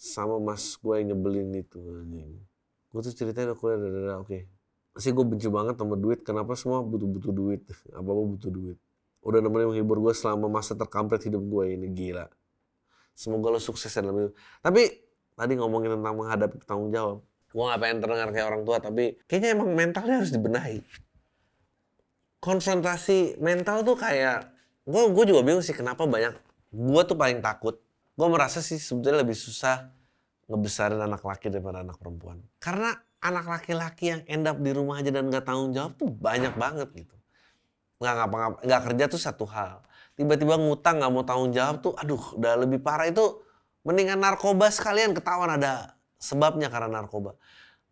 sama 0.00 0.40
mas 0.40 0.72
gua 0.80 1.04
yang 1.04 1.12
nyebelin 1.12 1.52
itu. 1.52 1.78
Gue 2.96 3.00
tuh 3.04 3.12
ceritanya 3.12 3.52
udah 3.52 3.58
kuliah 3.60 3.76
dadada 3.76 4.14
oke. 4.24 4.28
Okay. 4.32 4.42
Sih 4.96 5.12
gue 5.12 5.20
benci 5.28 5.52
banget 5.52 5.76
sama 5.76 6.00
duit. 6.00 6.24
Kenapa 6.24 6.56
semua 6.56 6.80
butuh-butuh 6.80 7.28
duit? 7.28 7.60
Apa-apa 7.98 8.22
butuh 8.24 8.48
duit. 8.48 8.80
Udah 9.20 9.44
nemenin 9.44 9.76
menghibur 9.76 10.00
gue 10.00 10.16
selama 10.16 10.48
masa 10.48 10.72
terkampret 10.72 11.20
hidup 11.28 11.44
gue 11.44 11.76
ini 11.76 11.92
gila. 11.92 12.24
Semoga 13.12 13.52
lo 13.52 13.60
sukses 13.60 13.92
dalam 13.92 14.16
hidup. 14.16 14.32
Tapi 14.64 14.88
tadi 15.36 15.52
ngomongin 15.60 16.00
tentang 16.00 16.16
menghadapi 16.16 16.56
tanggung 16.64 16.88
jawab 16.88 17.20
gue 17.56 17.64
gak 17.64 17.80
pengen 17.80 17.98
terdengar 18.04 18.28
kayak 18.36 18.46
orang 18.52 18.62
tua 18.68 18.76
tapi 18.84 19.16
kayaknya 19.24 19.56
emang 19.56 19.72
mentalnya 19.72 20.20
harus 20.20 20.28
dibenahi. 20.28 20.84
Konfrontasi 22.36 23.40
mental 23.40 23.80
tuh 23.80 23.96
kayak 23.96 24.52
gue 24.84 25.02
gue 25.08 25.24
juga 25.24 25.40
bingung 25.40 25.64
sih 25.64 25.72
kenapa 25.72 26.04
banyak 26.04 26.36
gue 26.68 27.02
tuh 27.08 27.16
paling 27.16 27.40
takut. 27.40 27.80
Gue 28.12 28.28
merasa 28.28 28.60
sih 28.60 28.76
sebetulnya 28.76 29.24
lebih 29.24 29.32
susah 29.32 29.88
ngebesarin 30.52 31.00
anak 31.00 31.24
laki 31.24 31.48
daripada 31.48 31.80
anak 31.80 31.96
perempuan. 31.96 32.44
Karena 32.60 32.92
anak 33.24 33.48
laki-laki 33.48 34.12
yang 34.12 34.22
end 34.28 34.44
up 34.44 34.60
di 34.60 34.76
rumah 34.76 35.00
aja 35.00 35.08
dan 35.08 35.32
nggak 35.32 35.48
tanggung 35.48 35.72
jawab 35.72 35.96
tuh 35.96 36.12
banyak 36.12 36.52
banget 36.60 36.92
gitu. 36.92 37.16
Nggak 38.04 38.14
ngapa 38.20 38.36
nggak 38.68 38.80
kerja 38.92 39.04
tuh 39.08 39.20
satu 39.20 39.48
hal. 39.48 39.80
Tiba-tiba 40.12 40.60
ngutang 40.60 41.00
nggak 41.00 41.08
mau 41.08 41.24
tanggung 41.24 41.56
jawab 41.56 41.80
tuh 41.80 41.96
aduh 41.96 42.20
udah 42.36 42.52
lebih 42.68 42.84
parah 42.84 43.08
itu 43.08 43.40
mendingan 43.80 44.20
narkoba 44.20 44.68
sekalian 44.68 45.16
ketahuan 45.16 45.56
ada 45.56 45.95
sebabnya 46.16 46.72
karena 46.72 47.00
narkoba. 47.00 47.36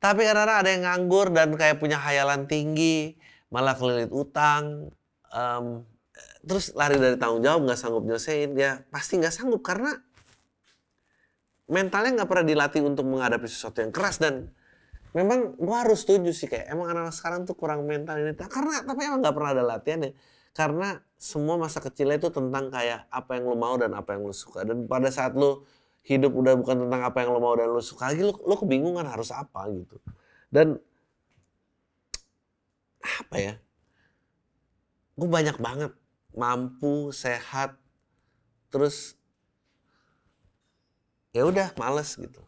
Tapi 0.01 0.27
kadang-kadang 0.27 0.59
ada 0.61 0.71
yang 0.71 0.83
nganggur 0.85 1.27
dan 1.33 1.49
kayak 1.57 1.81
punya 1.81 1.97
hayalan 1.97 2.45
tinggi 2.45 3.17
malah 3.49 3.73
kelilit 3.79 4.11
utang 4.11 4.91
um, 5.31 5.87
terus 6.45 6.75
lari 6.77 7.01
dari 7.01 7.17
tanggung 7.17 7.41
jawab 7.41 7.65
nggak 7.65 7.79
sanggup 7.79 8.03
nyelesain 8.05 8.53
ya 8.59 8.85
pasti 8.93 9.17
nggak 9.17 9.33
sanggup 9.33 9.63
karena 9.65 9.95
mentalnya 11.71 12.21
nggak 12.21 12.29
pernah 12.29 12.45
dilatih 12.45 12.83
untuk 12.85 13.09
menghadapi 13.09 13.49
sesuatu 13.49 13.81
yang 13.81 13.95
keras 13.95 14.21
dan 14.21 14.53
memang 15.17 15.57
gua 15.57 15.87
harus 15.87 16.05
setuju 16.05 16.37
sih 16.37 16.51
kayak 16.51 16.69
emang 16.69 16.93
anak-anak 16.93 17.15
sekarang 17.17 17.41
tuh 17.49 17.57
kurang 17.57 17.89
mental 17.89 18.21
ini. 18.21 18.37
Karena 18.37 18.85
tapi 18.85 19.01
emang 19.09 19.25
nggak 19.25 19.35
pernah 19.35 19.51
ada 19.57 19.65
latihan 19.65 20.01
ya 20.05 20.13
karena 20.55 21.03
semua 21.19 21.57
masa 21.57 21.81
kecilnya 21.83 22.21
itu 22.21 22.29
tentang 22.31 22.69
kayak 22.69 23.09
apa 23.11 23.31
yang 23.35 23.49
lo 23.49 23.57
mau 23.57 23.75
dan 23.81 23.97
apa 23.97 24.15
yang 24.15 24.29
lo 24.29 24.35
suka. 24.37 24.63
Dan 24.63 24.85
pada 24.85 25.09
saat 25.09 25.33
lo 25.35 25.65
hidup 26.05 26.33
udah 26.37 26.55
bukan 26.61 26.87
tentang 26.87 27.03
apa 27.03 27.25
yang 27.25 27.33
lo 27.33 27.41
mau 27.41 27.57
dan 27.57 27.73
lo 27.73 27.81
suka 27.81 28.13
lagi 28.13 28.23
lo, 28.23 28.37
lo 28.45 28.55
kebingungan 28.61 29.09
harus 29.09 29.33
apa 29.33 29.67
gitu 29.73 29.97
dan 30.53 30.77
apa 33.01 33.37
ya 33.37 33.55
gue 35.17 35.29
banyak 35.29 35.57
banget 35.57 35.93
mampu 36.37 37.11
sehat 37.15 37.79
terus 38.69 39.17
ya 41.33 41.47
udah 41.47 41.73
males 41.81 42.15
gitu 42.15 42.43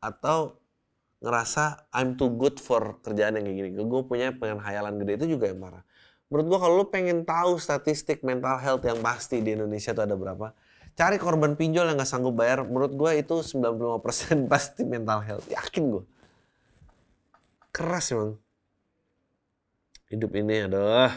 atau 0.00 0.58
ngerasa 1.20 1.88
I'm 1.90 2.14
too 2.14 2.30
good 2.36 2.60
for 2.60 3.00
kerjaan 3.00 3.40
yang 3.40 3.44
kayak 3.48 3.56
gini. 3.56 3.68
Gue 3.74 4.02
punya 4.04 4.30
pengen 4.36 4.60
hayalan 4.60 5.00
gede 5.00 5.24
itu 5.24 5.26
juga 5.38 5.48
yang 5.50 5.58
parah. 5.58 5.84
Menurut 6.28 6.46
gue 6.50 6.58
kalau 6.58 6.74
lu 6.82 6.86
pengen 6.90 7.22
tahu 7.22 7.56
statistik 7.56 8.26
mental 8.26 8.58
health 8.58 8.82
yang 8.82 8.98
pasti 8.98 9.40
di 9.40 9.54
Indonesia 9.54 9.94
itu 9.94 10.02
ada 10.02 10.18
berapa, 10.18 10.52
cari 10.96 11.16
korban 11.20 11.54
pinjol 11.54 11.86
yang 11.92 12.00
gak 12.00 12.08
sanggup 12.08 12.34
bayar. 12.34 12.64
Menurut 12.64 12.96
gue 12.96 13.10
itu 13.20 13.36
95% 13.44 14.00
pasti 14.52 14.82
mental 14.82 15.20
health. 15.22 15.46
Yakin 15.46 15.84
gue. 15.92 16.04
Keras 17.70 18.10
emang. 18.16 18.40
Hidup 20.08 20.32
ini 20.34 20.64
adalah 20.64 21.12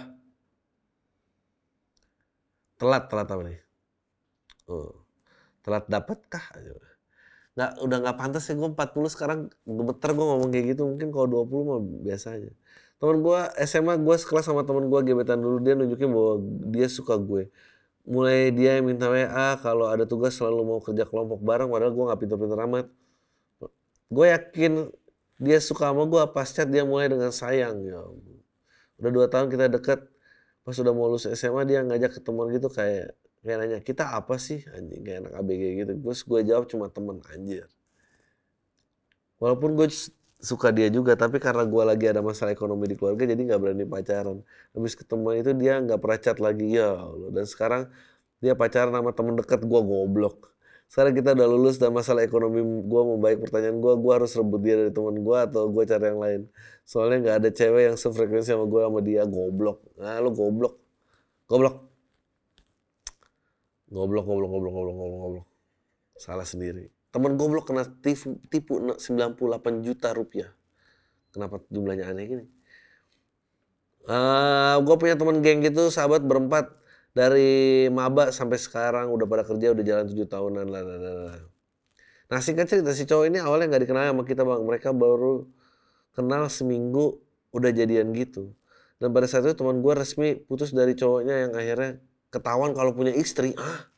telat 2.75 3.07
telat 3.07 3.27
apa 3.31 3.41
nih? 3.47 3.59
Oh. 4.67 4.93
Telat 5.63 5.87
dapatkah? 5.87 6.43
nggak 7.59 7.71
udah 7.83 7.97
nggak 7.99 8.15
pantas 8.15 8.47
ya 8.47 8.55
gue 8.55 8.71
40 8.71 9.11
sekarang 9.11 9.39
gemeter 9.67 10.09
gue 10.15 10.25
ngomong 10.31 10.47
kayak 10.47 10.65
gitu 10.71 10.87
mungkin 10.87 11.11
kalau 11.11 11.43
20 11.43 11.67
mah 11.67 11.79
biasa 12.07 12.39
aja 12.39 12.55
teman 13.03 13.19
gue 13.19 13.39
SMA 13.67 13.93
gue 13.99 14.15
sekelas 14.15 14.47
sama 14.47 14.63
teman 14.63 14.87
gue 14.87 14.99
gebetan 15.03 15.43
dulu 15.43 15.59
dia 15.59 15.75
nunjukin 15.75 16.07
bahwa 16.07 16.39
dia 16.71 16.87
suka 16.87 17.19
gue 17.19 17.51
mulai 18.09 18.49
dia 18.49 18.81
yang 18.81 18.89
minta 18.89 19.05
WA 19.05 19.53
kalau 19.61 19.85
ada 19.85 20.03
tugas 20.09 20.33
selalu 20.33 20.65
mau 20.65 20.79
kerja 20.81 21.05
kelompok 21.05 21.45
bareng 21.45 21.69
padahal 21.69 21.93
gue 21.93 22.05
nggak 22.09 22.19
pintar-pintar 22.25 22.59
amat. 22.65 22.85
Gue 24.09 24.25
yakin 24.33 24.89
dia 25.37 25.61
suka 25.61 25.93
sama 25.93 26.09
gue 26.09 26.21
pas 26.33 26.49
chat 26.49 26.65
dia 26.65 26.81
mulai 26.83 27.07
dengan 27.07 27.29
sayang 27.29 27.79
ya 27.85 28.01
udah 28.99 29.11
dua 29.15 29.25
tahun 29.31 29.47
kita 29.47 29.71
deket 29.71 30.03
pas 30.67 30.75
udah 30.75 30.91
mau 30.91 31.07
lulus 31.07 31.23
SMA 31.31 31.63
dia 31.63 31.79
ngajak 31.85 32.19
ketemuan 32.19 32.51
gitu 32.51 32.67
kayak 32.67 33.15
kayak 33.39 33.57
nanya 33.63 33.79
kita 33.79 34.03
apa 34.11 34.35
sih? 34.35 34.65
Anjing 34.75 35.01
kayak 35.05 35.29
anak 35.29 35.33
ABG 35.39 35.63
gitu. 35.85 35.93
Terus 36.03 36.21
gue 36.27 36.39
jawab 36.43 36.65
cuma 36.67 36.91
temen 36.91 37.23
anjir. 37.31 37.69
Walaupun 39.39 39.79
gue 39.79 39.87
suka 40.39 40.71
dia 40.71 40.87
juga 40.87 41.19
tapi 41.19 41.37
karena 41.37 41.67
gue 41.67 41.83
lagi 41.83 42.05
ada 42.07 42.23
masalah 42.23 42.55
ekonomi 42.55 42.87
di 42.87 42.95
keluarga 42.95 43.27
jadi 43.27 43.39
nggak 43.39 43.59
berani 43.59 43.85
pacaran. 43.85 44.37
Habis 44.71 44.93
ketemu 44.95 45.27
itu 45.35 45.51
dia 45.59 45.73
nggak 45.83 45.99
pernah 45.99 46.19
chat 46.19 46.37
lagi. 46.39 46.65
Ya 46.79 46.95
Allah 46.95 47.29
dan 47.35 47.45
sekarang 47.45 47.81
dia 48.39 48.55
pacaran 48.55 48.95
sama 48.95 49.11
temen 49.11 49.35
deket 49.35 49.61
gue 49.67 49.81
goblok. 49.83 50.55
Sekarang 50.89 51.13
kita 51.13 51.37
udah 51.37 51.47
lulus 51.47 51.77
dan 51.77 51.93
masalah 51.93 52.25
ekonomi 52.25 52.63
gue 52.63 53.01
mau 53.05 53.19
baik 53.21 53.45
pertanyaan 53.45 53.77
gue 53.83 53.93
gue 53.99 54.11
harus 54.15 54.31
rebut 54.33 54.61
dia 54.63 54.75
dari 54.79 54.91
teman 54.95 55.15
gue 55.21 55.37
atau 55.37 55.69
gue 55.69 55.83
cari 55.85 56.05
yang 56.07 56.21
lain? 56.23 56.41
Soalnya 56.87 57.17
nggak 57.21 57.35
ada 57.45 57.49
cewek 57.53 57.83
yang 57.93 57.97
sefrekuensi 57.99 58.49
sama 58.55 58.65
gue 58.65 58.81
sama 58.81 58.99
dia. 59.03 59.21
Goblok. 59.27 59.77
Nah 60.01 60.17
lo 60.23 60.31
goblok. 60.33 60.73
Goblok. 61.51 61.75
Goblok, 63.89 64.25
goblok, 64.25 64.49
goblok, 64.49 64.73
goblok, 64.73 64.95
goblok, 64.97 65.19
goblok. 65.21 65.47
Salah 66.17 66.45
sendiri. 66.47 66.98
Temen 67.09 67.35
goblok 67.41 67.73
kena 67.73 67.89
tipu, 68.05 68.37
tipu 68.53 68.77
98 68.77 69.81
juta 69.81 70.13
rupiah. 70.13 70.53
Kenapa 71.33 71.61
jumlahnya 71.69 72.05
aneh 72.09 72.25
gini? 72.25 72.45
Uh, 74.05 74.13
eh, 74.13 74.75
gue 74.81 74.95
punya 74.97 75.15
temen 75.17 75.41
geng 75.41 75.65
gitu, 75.65 75.89
sahabat 75.89 76.21
berempat. 76.21 76.69
Dari 77.09 77.89
maba 77.89 78.29
sampai 78.29 78.61
sekarang 78.61 79.09
udah 79.09 79.25
pada 79.25 79.41
kerja, 79.41 79.73
udah 79.73 79.81
jalan 79.81 80.05
7 80.05 80.29
tahunan. 80.29 80.65
Lah. 80.69 80.81
Nah 82.29 82.39
singkat 82.39 82.69
cerita, 82.69 82.93
si 82.93 83.09
cowok 83.09 83.25
ini 83.25 83.41
awalnya 83.41 83.73
gak 83.73 83.89
dikenal 83.89 84.13
sama 84.13 84.23
kita 84.29 84.45
bang. 84.45 84.61
Mereka 84.61 84.93
baru 84.93 85.49
kenal 86.13 86.45
seminggu 86.53 87.17
udah 87.49 87.73
jadian 87.73 88.13
gitu. 88.13 88.53
Dan 89.01 89.09
pada 89.09 89.25
saat 89.25 89.49
itu 89.49 89.57
teman 89.57 89.81
gue 89.81 89.93
resmi 89.97 90.37
putus 90.45 90.69
dari 90.69 90.93
cowoknya 90.93 91.49
yang 91.49 91.51
akhirnya 91.57 91.97
ketahuan 92.29 92.77
kalau 92.77 92.93
punya 92.93 93.15
istri 93.15 93.57
ah 93.57 93.89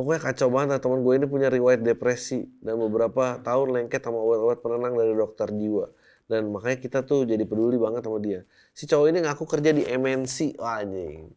pokoknya 0.00 0.20
kacau 0.32 0.48
banget 0.48 0.80
teman 0.80 1.04
gue 1.04 1.14
ini 1.20 1.26
punya 1.28 1.52
riwayat 1.52 1.84
depresi. 1.84 2.48
Dan 2.64 2.80
beberapa 2.80 3.36
tahun 3.44 3.76
lengket 3.76 4.00
sama 4.00 4.16
obat-obat 4.16 4.64
penenang 4.64 4.96
dari 4.96 5.12
dokter 5.12 5.52
jiwa. 5.52 5.92
Dan 6.24 6.48
makanya 6.48 6.80
kita 6.80 6.98
tuh 7.04 7.28
jadi 7.28 7.44
peduli 7.44 7.76
banget 7.76 8.08
sama 8.08 8.16
dia. 8.16 8.48
Si 8.72 8.88
cowok 8.88 9.06
ini 9.12 9.18
ngaku 9.20 9.44
kerja 9.44 9.70
di 9.76 9.84
MNC 9.84 10.56
wah 10.56 10.80
anjing. 10.80 11.28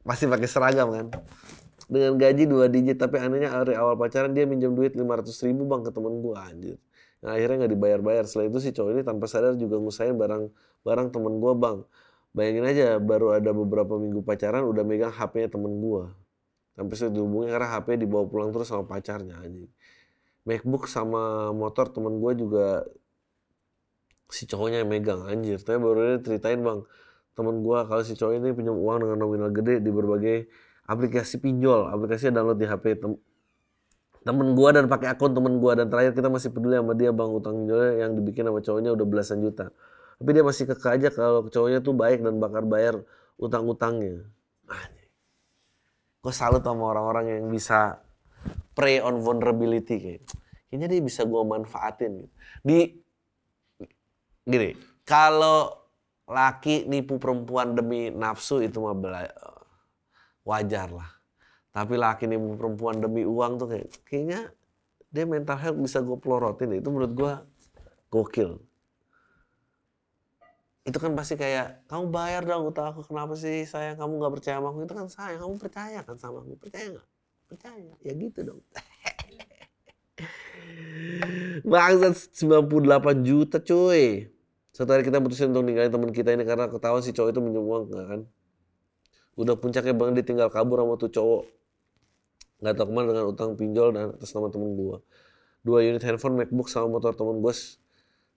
Pasti 0.00 0.24
pakai 0.24 0.48
seragam 0.48 0.88
kan? 0.88 1.06
Dengan 1.84 2.16
gaji 2.16 2.48
dua 2.48 2.72
digit 2.72 2.96
tapi 2.96 3.20
anehnya 3.20 3.52
dari 3.52 3.76
awal 3.76 4.00
pacaran 4.00 4.32
dia 4.32 4.48
minjem 4.48 4.72
duit 4.72 4.96
500 4.96 5.28
ribu 5.44 5.68
bang 5.68 5.84
ke 5.84 5.90
temen 5.92 6.24
gue 6.24 6.34
anjir. 6.38 6.76
Nah, 7.20 7.36
akhirnya 7.36 7.66
nggak 7.66 7.72
dibayar-bayar. 7.76 8.24
Setelah 8.24 8.46
itu 8.48 8.58
si 8.64 8.70
cowok 8.72 8.90
ini 8.96 9.02
tanpa 9.04 9.28
sadar 9.28 9.52
juga 9.60 9.76
ngusain 9.76 10.16
barang 10.16 10.48
barang 10.86 11.08
temen 11.12 11.34
gue 11.36 11.52
bang. 11.52 11.78
Bayangin 12.36 12.64
aja 12.68 12.86
baru 13.02 13.34
ada 13.34 13.50
beberapa 13.50 13.98
minggu 13.98 14.22
pacaran 14.22 14.62
udah 14.68 14.84
megang 14.86 15.10
HP-nya 15.10 15.50
temen 15.50 15.82
gua. 15.82 16.14
Sampai 16.78 16.94
saya 16.94 17.10
dihubungi 17.10 17.50
karena 17.50 17.68
HP 17.74 18.06
dibawa 18.06 18.24
pulang 18.30 18.54
terus 18.54 18.70
sama 18.70 18.86
pacarnya 18.86 19.34
aja. 19.42 19.66
MacBook 20.46 20.86
sama 20.86 21.50
motor 21.50 21.90
temen 21.90 22.22
gua 22.22 22.32
juga 22.38 22.86
si 24.30 24.46
cowoknya 24.46 24.86
yang 24.86 24.90
megang 24.94 25.26
anjir. 25.26 25.58
Tapi 25.58 25.74
baru 25.82 26.14
dia 26.14 26.18
ceritain 26.22 26.62
bang, 26.62 26.86
temen 27.34 27.66
gua 27.66 27.82
kalau 27.90 28.06
si 28.06 28.14
cowok 28.14 28.38
ini 28.38 28.54
pinjam 28.54 28.78
uang 28.78 29.02
dengan 29.02 29.18
nominal 29.18 29.50
gede 29.50 29.82
di 29.82 29.90
berbagai 29.90 30.46
aplikasi 30.86 31.42
pinjol. 31.42 31.90
Aplikasi 31.90 32.30
download 32.30 32.62
di 32.62 32.70
HP 32.70 33.02
tem 33.02 33.18
temen 34.22 34.54
gua 34.54 34.70
dan 34.78 34.86
pakai 34.86 35.18
akun 35.18 35.34
temen 35.34 35.58
gua 35.58 35.74
dan 35.74 35.90
terakhir 35.90 36.14
kita 36.14 36.30
masih 36.30 36.54
peduli 36.54 36.78
sama 36.78 36.94
dia 36.94 37.10
bang 37.10 37.30
utang 37.32 37.64
pinjolnya 37.64 38.06
yang 38.06 38.10
dibikin 38.14 38.44
sama 38.46 38.60
cowoknya 38.60 38.90
udah 38.92 39.06
belasan 39.08 39.40
juta 39.40 39.72
tapi 40.18 40.30
dia 40.34 40.42
masih 40.42 40.66
keke 40.66 40.88
aja 40.90 41.08
kalau 41.14 41.46
cowoknya 41.46 41.78
tuh 41.78 41.94
baik 41.94 42.26
dan 42.26 42.42
bakar 42.42 42.66
bayar 42.66 43.06
utang-utangnya. 43.38 44.26
Gue 46.18 46.34
salut 46.34 46.60
sama 46.60 46.90
orang-orang 46.90 47.38
yang 47.38 47.46
bisa 47.48 48.02
prey 48.74 48.98
on 48.98 49.22
vulnerability 49.22 49.96
kayak. 49.98 50.22
Kayaknya 50.68 50.86
dia 50.90 51.00
bisa 51.00 51.22
gue 51.24 51.42
manfaatin. 51.42 52.12
Gitu. 52.22 52.30
Di 52.60 52.78
gini, 54.44 54.70
kalau 55.06 55.72
laki 56.28 56.84
nipu 56.84 57.16
perempuan 57.16 57.72
demi 57.72 58.12
nafsu 58.12 58.60
itu 58.60 58.76
mah 58.84 58.92
wajar 60.44 60.92
lah. 60.92 61.10
Tapi 61.72 61.94
laki 61.96 62.28
nipu 62.28 62.58
perempuan 62.58 63.00
demi 63.00 63.24
uang 63.24 63.56
tuh 63.56 63.68
kayak 63.72 63.88
kayaknya 64.04 64.52
dia 65.08 65.24
mental 65.24 65.56
health 65.56 65.80
bisa 65.80 66.04
gue 66.04 66.18
pelorotin. 66.20 66.76
Itu 66.76 66.92
menurut 66.92 67.12
gue 67.16 67.32
gokil 68.12 68.67
itu 70.88 70.96
kan 70.96 71.12
pasti 71.12 71.36
kayak 71.36 71.84
kamu 71.84 72.08
bayar 72.08 72.42
dong 72.48 72.72
utang 72.72 72.88
aku 72.88 73.04
kenapa 73.04 73.36
sih 73.36 73.68
sayang 73.68 74.00
kamu 74.00 74.24
nggak 74.24 74.32
percaya 74.40 74.56
sama 74.56 74.72
aku 74.72 74.88
itu 74.88 74.94
kan 74.96 75.06
sayang 75.12 75.40
kamu 75.44 75.54
percaya 75.60 75.98
kan 76.00 76.16
sama 76.16 76.40
aku 76.40 76.56
percaya 76.56 76.86
nggak 76.96 77.08
percaya 77.44 77.92
ya 78.00 78.12
gitu 78.16 78.40
dong 78.40 78.60
Bangsat 81.68 82.32
98 82.32 83.26
juta 83.26 83.58
cuy 83.60 84.32
Satu 84.72 84.94
hari 84.94 85.02
kita 85.04 85.18
putusin 85.18 85.50
untuk 85.50 85.66
ninggalin 85.66 85.90
teman 85.90 86.10
kita 86.14 86.32
ini 86.32 86.46
karena 86.46 86.70
ketahuan 86.70 87.02
si 87.02 87.10
cowok 87.10 87.34
itu 87.34 87.40
minjem 87.42 87.66
uang 87.66 87.90
kan. 87.90 88.20
Udah 89.34 89.58
puncaknya 89.58 89.90
bang 89.90 90.14
dia 90.14 90.22
tinggal 90.22 90.54
kabur 90.54 90.78
sama 90.78 90.94
tuh 90.94 91.10
cowok. 91.10 91.42
Gak 92.62 92.78
tau 92.78 92.86
ke 92.86 92.92
mana 92.94 93.10
dengan 93.10 93.26
utang 93.26 93.58
pinjol 93.58 93.90
dan 93.90 94.14
atas 94.14 94.30
nama 94.38 94.54
temen 94.54 94.78
gua. 94.78 95.02
Dua 95.66 95.82
unit 95.82 95.98
handphone, 96.06 96.38
MacBook 96.38 96.70
sama 96.70 96.94
motor 96.94 97.10
temen 97.10 97.42
gue 97.42 97.54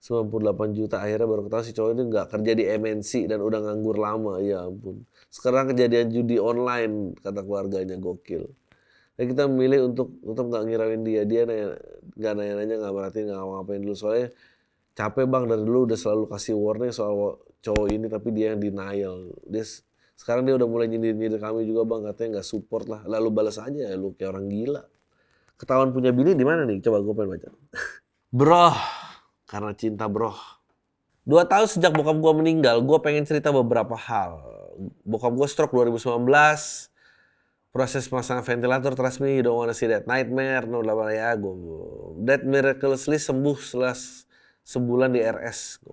98 0.02 0.74
juta 0.74 0.98
akhirnya 0.98 1.30
baru 1.30 1.46
ketahui 1.46 1.62
si 1.62 1.72
cowok 1.78 1.90
itu 1.94 2.02
nggak 2.10 2.26
kerja 2.34 2.52
di 2.58 2.64
MNC 2.66 3.10
dan 3.30 3.38
udah 3.38 3.60
nganggur 3.62 4.02
lama. 4.02 4.42
Ya 4.42 4.66
ampun. 4.66 5.06
Sekarang 5.30 5.70
kejadian 5.70 6.10
judi 6.10 6.42
online 6.42 7.14
kata 7.22 7.46
keluarganya 7.46 7.94
gokil. 8.02 8.50
Dan 9.14 9.24
kita 9.30 9.46
memilih 9.46 9.94
untuk 9.94 10.18
tetap 10.18 10.42
nggak 10.50 10.62
ngirauin 10.66 11.02
dia. 11.06 11.22
Dia 11.22 11.46
nanya 11.46 11.78
nggak 12.18 12.32
nanya 12.34 12.54
nanya 12.58 12.74
nggak 12.82 12.92
merhatiin 12.98 13.24
nggak 13.30 13.42
ngapain 13.46 13.80
dulu. 13.86 13.94
Soalnya 13.94 14.28
capek 14.98 15.26
bang. 15.30 15.44
Dari 15.46 15.62
dulu 15.62 15.78
udah 15.86 15.98
selalu 16.02 16.24
kasih 16.34 16.54
warning 16.58 16.90
soal 16.90 17.38
cowok 17.62 17.86
ini 17.94 18.06
tapi 18.10 18.28
dia 18.34 18.46
yang 18.50 18.58
denial. 18.58 19.30
Dia 19.46 19.62
sekarang 20.18 20.42
dia 20.42 20.58
udah 20.58 20.66
mulai 20.66 20.90
nyindir 20.90 21.14
nyindir 21.14 21.38
kami 21.38 21.62
juga 21.62 21.86
bang. 21.86 22.10
Katanya 22.10 22.42
nggak 22.42 22.46
support 22.50 22.90
lah. 22.90 23.06
Lalu 23.06 23.28
balas 23.30 23.54
aja 23.62 23.86
ya 23.86 23.94
lu 23.94 24.18
kayak 24.18 24.34
orang 24.34 24.50
gila. 24.50 24.82
Ketahuan 25.54 25.94
punya 25.94 26.10
bini 26.10 26.34
di 26.34 26.42
mana 26.42 26.66
nih? 26.66 26.82
Coba 26.82 26.98
gue 26.98 27.14
pengen 27.14 27.38
baca. 27.38 27.48
Bro 28.34 28.66
karena 29.52 29.76
cinta 29.76 30.08
bro. 30.08 30.32
Dua 31.28 31.44
tahun 31.44 31.68
sejak 31.68 31.92
bokap 31.92 32.16
gue 32.16 32.32
meninggal, 32.40 32.80
gue 32.80 32.98
pengen 33.04 33.28
cerita 33.28 33.52
beberapa 33.52 33.92
hal. 33.92 34.40
Bokap 35.04 35.36
gue 35.36 35.44
stroke 35.44 35.76
2019, 35.76 36.24
proses 37.68 38.08
pasang 38.08 38.40
ventilator 38.40 38.96
trust 38.96 39.20
me, 39.20 39.36
you 39.36 39.44
don't 39.44 39.60
wanna 39.60 39.76
see 39.76 39.86
that 39.92 40.08
nightmare, 40.08 40.64
no 40.64 40.80
lah 40.80 40.96
ya 41.12 41.36
gue. 41.36 41.52
That 42.24 42.48
miraculously 42.48 43.20
sembuh 43.20 43.60
setelah 43.60 43.92
sebulan 44.64 45.12
di 45.12 45.20
RS. 45.20 45.84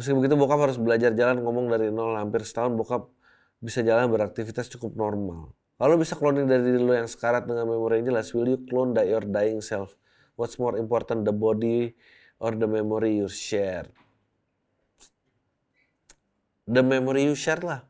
Meski 0.00 0.16
begitu 0.16 0.32
bokap 0.32 0.64
harus 0.64 0.80
belajar 0.80 1.12
jalan 1.12 1.44
ngomong 1.44 1.68
dari 1.68 1.92
nol 1.92 2.16
hampir 2.16 2.40
setahun 2.40 2.72
bokap 2.72 3.12
bisa 3.60 3.84
jalan 3.84 4.08
beraktivitas 4.08 4.72
cukup 4.72 4.96
normal. 4.96 5.52
Kalau 5.76 6.00
bisa 6.00 6.16
cloning 6.16 6.48
dari 6.48 6.64
diri 6.64 6.80
lo 6.80 6.96
yang 6.96 7.04
sekarat 7.04 7.44
dengan 7.44 7.68
memori 7.68 8.00
yang 8.00 8.16
jelas, 8.16 8.32
will 8.32 8.48
you 8.48 8.58
clone 8.64 8.96
your 9.04 9.20
dying 9.20 9.60
self? 9.60 10.00
What's 10.40 10.56
more 10.56 10.80
important, 10.80 11.28
the 11.28 11.36
body 11.36 11.92
or 12.40 12.56
the 12.56 12.66
memory 12.66 13.20
you 13.20 13.28
share. 13.28 13.86
The 16.64 16.80
memory 16.80 17.28
you 17.28 17.36
share 17.36 17.60
lah. 17.60 17.84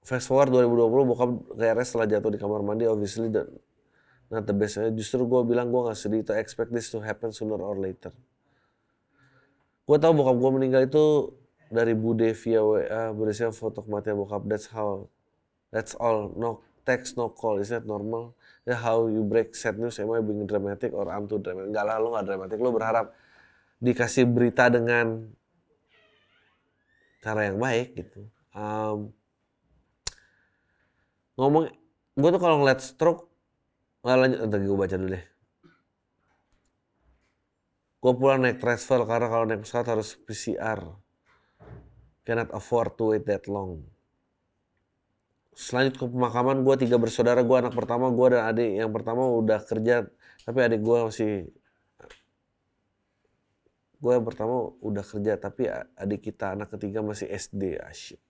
Fast 0.00 0.32
forward 0.32 0.50
2020 0.50 1.10
bokap 1.12 1.30
ke 1.54 1.64
RS 1.76 1.86
setelah 1.92 2.08
jatuh 2.08 2.30
di 2.32 2.40
kamar 2.40 2.64
mandi 2.64 2.88
obviously 2.88 3.28
dan 3.28 3.46
not 4.32 4.48
the 4.48 4.56
best. 4.56 4.80
Justru 4.96 5.28
gue 5.28 5.44
bilang 5.44 5.68
gue 5.68 5.80
gak 5.86 5.98
sedih 6.00 6.24
to 6.24 6.32
expect 6.34 6.72
this 6.72 6.88
to 6.88 6.98
happen 7.04 7.30
sooner 7.30 7.60
or 7.60 7.76
later. 7.76 8.10
Gue 9.84 9.96
tau 10.00 10.16
bokap 10.16 10.40
gue 10.40 10.50
meninggal 10.56 10.88
itu 10.88 11.36
dari 11.70 11.94
Bude 11.94 12.32
via 12.34 12.64
WA 12.64 13.14
berisinya 13.14 13.52
foto 13.52 13.84
kematian 13.84 14.18
bokap. 14.18 14.42
That's 14.48 14.72
how, 14.72 15.06
that's 15.68 15.92
all. 16.00 16.32
No 16.34 16.64
text, 16.88 17.20
no 17.20 17.30
call. 17.30 17.60
Is 17.60 17.70
that 17.70 17.84
normal? 17.84 18.34
Ya 18.68 18.76
how 18.76 19.08
you 19.08 19.24
break 19.24 19.56
sad 19.56 19.80
news 19.80 19.96
am 20.00 20.12
I 20.12 20.20
being 20.20 20.44
dramatic 20.44 20.92
or 20.92 21.08
I'm 21.08 21.24
too 21.24 21.40
dramatic? 21.40 21.72
Enggak 21.72 21.84
lah 21.88 21.96
lo 21.96 22.12
gak 22.16 22.26
dramatic 22.28 22.58
lo 22.60 22.70
berharap 22.72 23.06
dikasih 23.80 24.28
berita 24.28 24.68
dengan 24.68 25.32
cara 27.24 27.48
yang 27.48 27.56
baik 27.56 27.96
gitu. 27.96 28.28
Um, 28.52 29.12
ngomong 31.40 31.72
gue 32.16 32.30
tuh 32.32 32.40
kalau 32.40 32.60
ngeliat 32.60 32.80
stroke 32.84 33.32
nggak 34.04 34.16
lanjut 34.16 34.38
nanti 34.44 34.66
gue 34.68 34.78
baca 34.78 34.96
dulu 34.96 35.10
deh. 35.16 35.24
Gue 38.00 38.12
pulang 38.16 38.40
naik 38.40 38.60
transfer 38.60 39.00
karena 39.04 39.28
kalau 39.28 39.44
naik 39.44 39.64
pesawat 39.64 39.86
harus 39.92 40.16
PCR 40.16 40.80
cannot 42.24 42.48
afford 42.52 42.96
to 42.96 43.12
wait 43.12 43.24
that 43.28 43.44
long 43.48 43.84
selanjut 45.54 45.94
ke 45.98 46.04
pemakaman 46.06 46.62
gue 46.62 46.74
tiga 46.86 46.96
bersaudara 46.96 47.42
gue 47.42 47.56
anak 47.58 47.74
pertama 47.74 48.08
gue 48.08 48.26
dan 48.32 48.42
adik 48.54 48.70
yang 48.80 48.90
pertama 48.94 49.26
udah 49.26 49.58
kerja 49.60 50.06
tapi 50.46 50.58
adik 50.62 50.80
gue 50.80 50.98
masih 51.10 51.32
gue 54.00 54.12
yang 54.14 54.24
pertama 54.24 54.72
udah 54.80 55.04
kerja 55.04 55.32
tapi 55.36 55.68
adik 55.98 56.20
kita 56.30 56.56
anak 56.56 56.72
ketiga 56.72 57.02
masih 57.02 57.28
SD 57.28 57.76
asyik 57.82 58.22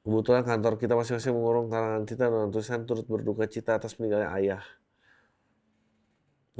kebetulan 0.00 0.42
kantor 0.42 0.74
kita 0.80 0.96
masing-masing 0.96 1.36
mengurung 1.36 1.68
karangan 1.68 2.02
kita 2.08 2.24
dan 2.32 2.48
tulisan 2.50 2.82
turut 2.88 3.06
berduka 3.06 3.46
cita 3.46 3.76
atas 3.76 3.94
meninggalnya 4.00 4.32
ayah 4.34 4.64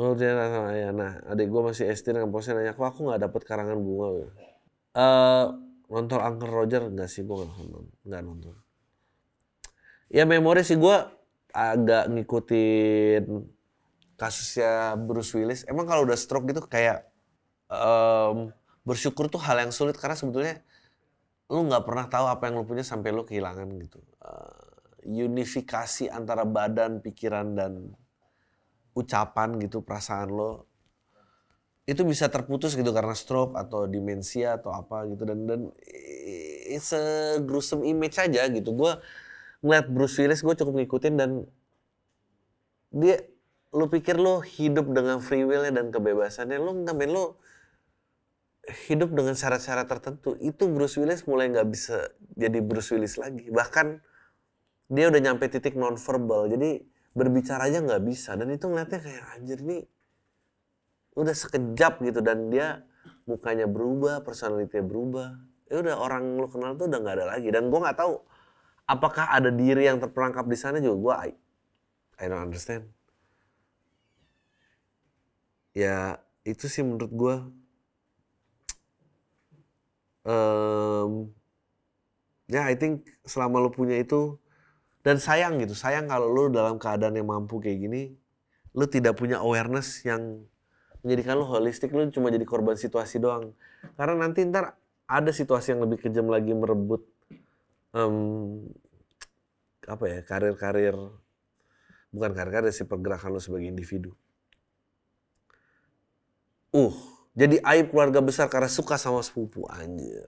Oh 0.01 0.17
dia 0.17 0.33
sama 0.33 0.73
ayah. 0.73 0.97
Nah 0.97 1.21
adik 1.29 1.53
gue 1.53 1.61
masih 1.61 1.93
SD 1.93 2.17
dengan 2.17 2.33
posnya 2.33 2.57
nanya, 2.57 2.73
kok 2.73 2.89
aku 2.89 3.05
nggak 3.05 3.21
dapet 3.21 3.43
karangan 3.45 3.77
bunga? 3.77 4.33
Uh, 4.97 5.70
nonton 5.91 6.23
Uncle 6.23 6.49
Roger 6.49 6.87
enggak 6.87 7.11
sih? 7.11 7.27
Gue 7.27 7.43
nggak 7.43 7.51
nonton. 7.59 7.85
Nggak 8.07 8.23
nonton. 8.23 8.55
Ya 10.11 10.23
memori 10.27 10.63
sih 10.63 10.79
gue 10.79 10.97
agak 11.51 12.07
ngikutin 12.11 13.27
kasusnya 14.15 14.95
Bruce 14.95 15.35
Willis. 15.35 15.67
Emang 15.67 15.85
kalau 15.91 16.07
udah 16.07 16.15
stroke 16.15 16.47
gitu 16.47 16.63
kayak 16.67 17.11
um, 17.67 18.55
bersyukur 18.87 19.27
tuh 19.27 19.43
hal 19.43 19.59
yang 19.59 19.75
sulit 19.75 19.99
karena 19.99 20.15
sebetulnya 20.15 20.63
lu 21.51 21.67
nggak 21.67 21.83
pernah 21.83 22.07
tahu 22.07 22.27
apa 22.31 22.47
yang 22.47 22.63
lu 22.63 22.67
punya 22.67 22.87
sampai 22.87 23.11
lu 23.11 23.27
kehilangan 23.27 23.67
gitu. 23.83 23.99
Uh, 24.23 24.71
unifikasi 25.03 26.07
antara 26.13 26.47
badan 26.47 27.03
pikiran 27.03 27.57
dan 27.59 27.73
ucapan 28.95 29.59
gitu 29.59 29.83
perasaan 29.83 30.31
lo 30.31 30.70
itu 31.91 32.07
bisa 32.07 32.31
terputus 32.31 32.79
gitu 32.79 32.95
karena 32.95 33.19
stroke 33.19 33.59
atau 33.59 33.91
demensia 33.91 34.55
atau 34.55 34.71
apa 34.71 35.11
gitu. 35.11 35.27
Dan 35.27 35.51
dan 35.51 35.61
it's 36.71 36.95
a 36.95 37.37
gruesome 37.43 37.83
image 37.83 38.15
aja 38.23 38.47
gitu. 38.47 38.71
Gue 38.71 38.95
ngeliat 39.67 39.91
Bruce 39.91 40.23
Willis 40.23 40.47
gue 40.47 40.55
cukup 40.55 40.79
ngikutin 40.79 41.15
dan 41.19 41.31
dia 42.95 43.19
lu 43.75 43.91
pikir 43.91 44.19
lu 44.19 44.39
hidup 44.39 44.87
dengan 44.95 45.19
free 45.19 45.43
willnya 45.43 45.83
dan 45.83 45.91
kebebasannya 45.91 46.59
lu 46.63 46.87
nggak 46.87 46.95
men 46.95 47.11
lu 47.11 47.35
hidup 48.87 49.11
dengan 49.11 49.35
syarat-syarat 49.35 49.91
tertentu. 49.91 50.39
Itu 50.39 50.71
Bruce 50.71 50.95
Willis 50.95 51.27
mulai 51.27 51.51
nggak 51.51 51.69
bisa 51.75 52.15
jadi 52.39 52.63
Bruce 52.63 52.95
Willis 52.95 53.19
lagi. 53.19 53.51
Bahkan 53.51 53.99
dia 54.91 55.11
udah 55.11 55.21
nyampe 55.23 55.51
titik 55.51 55.75
non 55.75 55.99
verbal 55.99 56.51
jadi 56.55 56.87
berbicara 57.19 57.67
aja 57.67 57.83
nggak 57.83 58.03
bisa. 58.07 58.39
Dan 58.39 58.55
itu 58.55 58.71
ngeliatnya 58.71 59.03
kayak 59.03 59.25
anjir 59.35 59.59
nih 59.67 59.83
udah 61.15 61.35
sekejap 61.35 62.03
gitu 62.07 62.21
dan 62.23 62.51
dia 62.51 62.83
mukanya 63.27 63.67
berubah, 63.71 64.23
personalitinya 64.27 64.85
berubah. 64.87 65.29
Ya 65.71 65.79
udah 65.83 65.95
orang 66.03 66.35
lu 66.35 66.51
kenal 66.51 66.75
tuh 66.75 66.91
udah 66.91 66.99
nggak 66.99 67.17
ada 67.23 67.27
lagi 67.39 67.49
dan 67.55 67.71
gue 67.71 67.79
nggak 67.79 67.99
tahu 67.99 68.19
apakah 68.91 69.31
ada 69.31 69.55
diri 69.55 69.87
yang 69.87 70.03
terperangkap 70.03 70.51
di 70.51 70.59
sana 70.59 70.83
juga 70.83 70.99
gue 70.99 71.15
I, 71.15 71.31
I 72.19 72.25
don't 72.27 72.43
understand. 72.43 72.91
Ya 75.71 76.19
itu 76.43 76.67
sih 76.67 76.83
menurut 76.83 77.13
gue 77.15 77.35
um, 80.27 81.31
ya 82.51 82.67
I 82.67 82.75
think 82.75 83.07
selama 83.23 83.63
lu 83.63 83.71
punya 83.71 83.95
itu 84.03 84.35
dan 85.07 85.17
sayang 85.23 85.63
gitu 85.63 85.73
sayang 85.73 86.11
kalau 86.11 86.27
lu 86.29 86.43
dalam 86.51 86.77
keadaan 86.77 87.15
yang 87.15 87.31
mampu 87.31 87.63
kayak 87.63 87.79
gini 87.79 88.03
lu 88.75 88.85
tidak 88.91 89.17
punya 89.17 89.39
awareness 89.39 90.03
yang 90.03 90.45
menjadikan 91.01 91.41
lu 91.41 91.47
holistik 91.49 91.93
lu 91.93 92.09
cuma 92.13 92.29
jadi 92.29 92.45
korban 92.45 92.77
situasi 92.77 93.21
doang. 93.21 93.57
Karena 93.97 94.27
nanti 94.27 94.45
ntar 94.45 94.77
ada 95.11 95.31
situasi 95.35 95.75
yang 95.75 95.83
lebih 95.83 95.99
kejam 95.99 96.29
lagi 96.31 96.55
merebut 96.55 97.03
um, 97.97 98.63
apa 99.89 100.05
ya 100.07 100.19
karir-karir 100.23 100.95
bukan 102.15 102.31
karir-karir 102.31 102.71
sih 102.71 102.87
pergerakan 102.87 103.35
lu 103.35 103.41
sebagai 103.43 103.67
individu. 103.67 104.15
Uh 106.71 106.95
jadi 107.35 107.63
aib 107.63 107.95
keluarga 107.95 108.21
besar 108.21 108.51
karena 108.51 108.71
suka 108.71 108.99
sama 109.01 109.23
sepupu 109.23 109.65
anjir. 109.71 110.27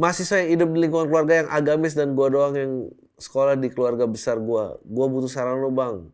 Mahasiswa 0.00 0.40
yang 0.42 0.50
hidup 0.56 0.68
di 0.72 0.78
lingkungan 0.88 1.06
keluarga 1.12 1.44
yang 1.44 1.48
agamis 1.52 1.92
dan 1.92 2.16
gua 2.16 2.32
doang 2.32 2.56
yang 2.56 2.72
sekolah 3.20 3.60
di 3.60 3.68
keluarga 3.68 4.08
besar 4.08 4.40
gua. 4.40 4.80
Gua 4.82 5.06
butuh 5.06 5.28
saran 5.28 5.60
lu 5.60 5.70
bang 5.70 6.08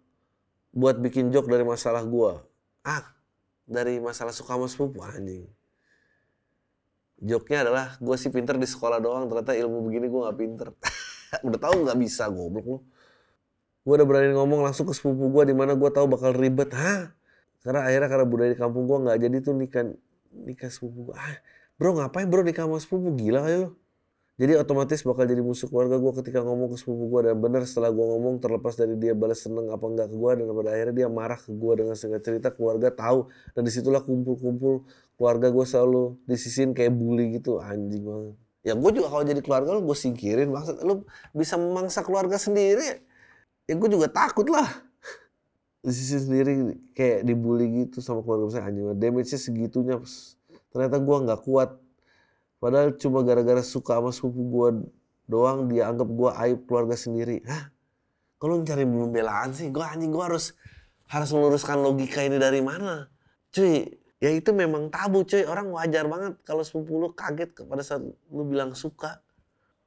buat 0.75 1.01
bikin 1.01 1.33
joke 1.33 1.49
dari 1.49 1.65
masalah 1.65 2.05
gua 2.05 2.45
ah 2.85 3.05
dari 3.69 4.01
masalah 4.01 4.33
suka 4.33 4.57
sama 4.57 4.67
sepupu 4.67 5.05
anjing. 5.05 5.45
Joknya 7.19 7.67
adalah 7.67 7.87
gue 7.99 8.17
sih 8.17 8.31
pinter 8.31 8.55
di 8.55 8.65
sekolah 8.65 9.03
doang 9.03 9.27
ternyata 9.27 9.53
ilmu 9.53 9.83
begini 9.85 10.07
gue 10.07 10.21
nggak 10.23 10.39
pinter. 10.39 10.69
Udah 11.47 11.59
tahu 11.59 11.85
nggak 11.85 11.99
bisa 11.99 12.31
goblok 12.31 12.67
lu. 12.67 12.79
Gue 13.89 13.97
udah 13.97 14.05
berani 14.05 14.37
ngomong 14.37 14.69
langsung 14.69 14.85
ke 14.85 14.93
sepupu 14.93 15.33
gue 15.33 15.49
di 15.49 15.55
mana 15.57 15.73
gue 15.73 15.89
tahu 15.89 16.05
bakal 16.13 16.37
ribet. 16.37 16.69
Hah? 16.77 17.09
Karena 17.65 17.89
akhirnya 17.89 18.09
karena 18.13 18.27
budaya 18.29 18.51
di 18.53 18.59
kampung 18.61 18.85
gue 18.85 18.99
nggak 19.01 19.17
jadi 19.17 19.37
tuh 19.41 19.55
nikah 19.57 19.85
nikah 20.45 20.69
sepupu 20.69 21.09
gue 21.09 21.17
ah 21.17 21.41
bro 21.81 21.97
ngapain 21.97 22.29
bro 22.29 22.45
nikah 22.45 22.69
sama 22.69 22.77
sepupu? 22.79 23.17
Gila 23.17 23.41
kali 23.49 23.57
lo 23.65 23.71
jadi 24.39 24.55
otomatis 24.55 25.03
bakal 25.03 25.27
jadi 25.27 25.43
musuh 25.43 25.67
keluarga 25.67 25.99
gue 25.99 26.13
ketika 26.23 26.47
ngomong 26.47 26.71
ke 26.71 26.79
sepupu 26.79 27.11
gue 27.11 27.21
dan 27.27 27.43
bener 27.43 27.67
setelah 27.67 27.91
gue 27.91 28.07
ngomong 28.07 28.39
terlepas 28.39 28.79
dari 28.79 28.95
dia 28.95 29.11
balas 29.11 29.43
seneng 29.43 29.67
apa 29.67 29.83
enggak 29.83 30.15
ke 30.15 30.15
gue 30.15 30.31
dan 30.39 30.47
pada 30.55 30.71
akhirnya 30.79 30.95
dia 30.95 31.09
marah 31.11 31.35
ke 31.43 31.51
gue 31.51 31.73
dengan 31.75 31.99
singkat 31.99 32.23
cerita 32.23 32.55
keluarga 32.55 32.95
tahu. 32.95 33.27
Dan 33.59 33.67
di 33.67 33.75
situlah 33.75 33.99
kumpul-kumpul 33.99 34.87
keluarga 35.19 35.51
gue 35.51 35.67
selalu 35.67 36.23
disisin 36.31 36.71
kayak 36.71 36.95
bully 36.95 37.43
gitu. 37.43 37.59
Anjing 37.59 38.07
banget. 38.07 38.39
Ya 38.63 38.79
gue 38.79 38.91
juga 38.95 39.11
kalau 39.11 39.25
jadi 39.27 39.41
keluarga 39.43 39.75
lu 39.75 39.83
gue 39.83 39.99
singkirin. 39.99 40.55
Maksud 40.55 40.87
lu 40.87 41.03
bisa 41.35 41.59
memangsa 41.59 42.07
keluarga 42.07 42.39
sendiri? 42.39 43.03
Ya 43.67 43.75
gue 43.75 43.89
juga 43.91 44.07
takut 44.07 44.47
lah. 44.47 44.71
Di 45.83 45.91
sisi 45.91 46.15
sendiri 46.15 46.79
kayak 46.95 47.27
dibully 47.27 47.91
gitu 47.91 47.99
sama 47.99 48.23
keluarga 48.23 48.55
saya 48.55 48.71
anjing 48.71 48.87
damage-nya 49.03 49.39
segitunya 49.43 49.99
ternyata 50.71 51.03
gue 51.03 51.17
nggak 51.27 51.43
kuat 51.43 51.88
padahal 52.59 52.95
cuma 52.99 53.23
gara-gara 53.23 53.63
suka 53.63 53.99
sama 53.99 54.11
sepupu 54.11 54.43
gue 54.51 54.69
doang 55.29 55.69
dia 55.69 55.87
anggap 55.93 56.09
gue 56.09 56.31
aib 56.47 56.59
keluarga 56.65 56.97
sendiri. 56.97 57.45
Hah? 57.45 57.71
Kalau 58.39 58.63
mencari 58.63 58.87
pembelaan 58.87 59.51
sih? 59.53 59.69
Gue 59.69 59.85
anjing 59.85 60.11
gue 60.11 60.25
harus 60.25 60.55
harus 61.09 61.31
meluruskan 61.35 61.81
logika 61.81 62.25
ini 62.25 62.41
dari 62.41 62.65
mana? 62.65 63.07
Cuy 63.53 63.85
ya 64.19 64.31
itu 64.33 64.51
memang 64.57 64.89
tabu 64.89 65.23
cuy. 65.23 65.45
Orang 65.45 65.71
wajar 65.75 66.09
banget 66.09 66.41
kalau 66.43 66.65
sepupu 66.65 66.97
lu 66.97 67.13
kaget 67.13 67.53
pada 67.67 67.85
saat 67.85 68.03
lu 68.05 68.43
bilang 68.49 68.73
suka. 68.73 69.21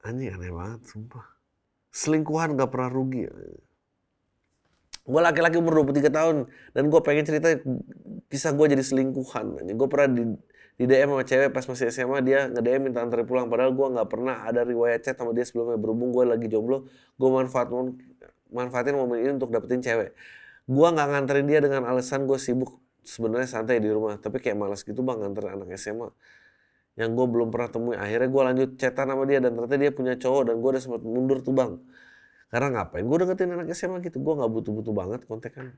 Anjing 0.06 0.34
aneh 0.36 0.54
banget 0.54 0.82
sumpah. 0.86 1.26
Selingkuhan 1.92 2.56
gak 2.56 2.72
pernah 2.72 2.88
rugi. 2.88 3.28
Gue 5.02 5.22
laki-laki 5.22 5.60
umur 5.60 5.84
23 5.84 6.08
tahun 6.14 6.36
dan 6.78 6.84
gue 6.88 7.02
pengen 7.04 7.26
cerita 7.26 7.48
kisah 8.30 8.54
gue 8.54 8.66
jadi 8.72 8.84
selingkuhan. 8.86 9.60
Gue 9.74 9.88
pernah 9.90 10.08
di 10.14 10.24
di 10.80 10.86
DM 10.88 11.12
sama 11.14 11.24
cewek 11.28 11.50
pas 11.52 11.66
masih 11.68 11.88
SMA 11.92 12.20
dia 12.24 12.48
nge 12.48 12.62
DM 12.64 12.82
minta 12.90 13.00
antar 13.04 13.24
pulang 13.28 13.48
padahal 13.52 13.72
gue 13.76 13.88
nggak 13.98 14.08
pernah 14.08 14.46
ada 14.48 14.62
riwayat 14.64 15.04
chat 15.06 15.16
sama 15.20 15.32
dia 15.36 15.46
sebelumnya 15.46 15.78
berhubung 15.78 16.16
gue 16.16 16.24
lagi 16.26 16.48
jomblo 16.48 16.88
gue 17.20 17.30
manfaat 17.30 17.70
manfaatin 18.52 18.96
momen 18.98 19.18
ini 19.22 19.32
untuk 19.38 19.52
dapetin 19.52 19.84
cewek 19.84 20.16
gue 20.66 20.88
nggak 20.94 21.08
nganterin 21.12 21.46
dia 21.48 21.60
dengan 21.60 21.86
alasan 21.88 22.26
gue 22.26 22.40
sibuk 22.40 22.80
sebenarnya 23.04 23.50
santai 23.50 23.82
di 23.82 23.90
rumah 23.92 24.18
tapi 24.18 24.40
kayak 24.40 24.58
malas 24.58 24.82
gitu 24.86 25.02
bang 25.02 25.22
nganter 25.22 25.54
anak 25.54 25.74
SMA 25.78 26.10
yang 27.00 27.16
gue 27.16 27.26
belum 27.28 27.50
pernah 27.54 27.70
temui 27.72 27.96
akhirnya 27.96 28.28
gue 28.28 28.42
lanjut 28.42 28.70
chatan 28.76 29.08
sama 29.10 29.24
dia 29.30 29.40
dan 29.40 29.56
ternyata 29.56 29.76
dia 29.80 29.92
punya 29.96 30.14
cowok 30.20 30.52
dan 30.52 30.56
gue 30.60 30.70
udah 30.76 30.82
sempat 30.84 31.02
mundur 31.06 31.40
tuh 31.40 31.56
bang 31.56 31.78
karena 32.52 32.68
ngapain? 32.76 33.08
Gue 33.08 33.18
deketin 33.24 33.56
anak 33.56 33.72
SMA 33.72 34.04
gitu. 34.04 34.20
Gue 34.20 34.36
nggak 34.36 34.52
butuh-butuh 34.52 34.94
banget 34.94 35.20
kontekan. 35.24 35.72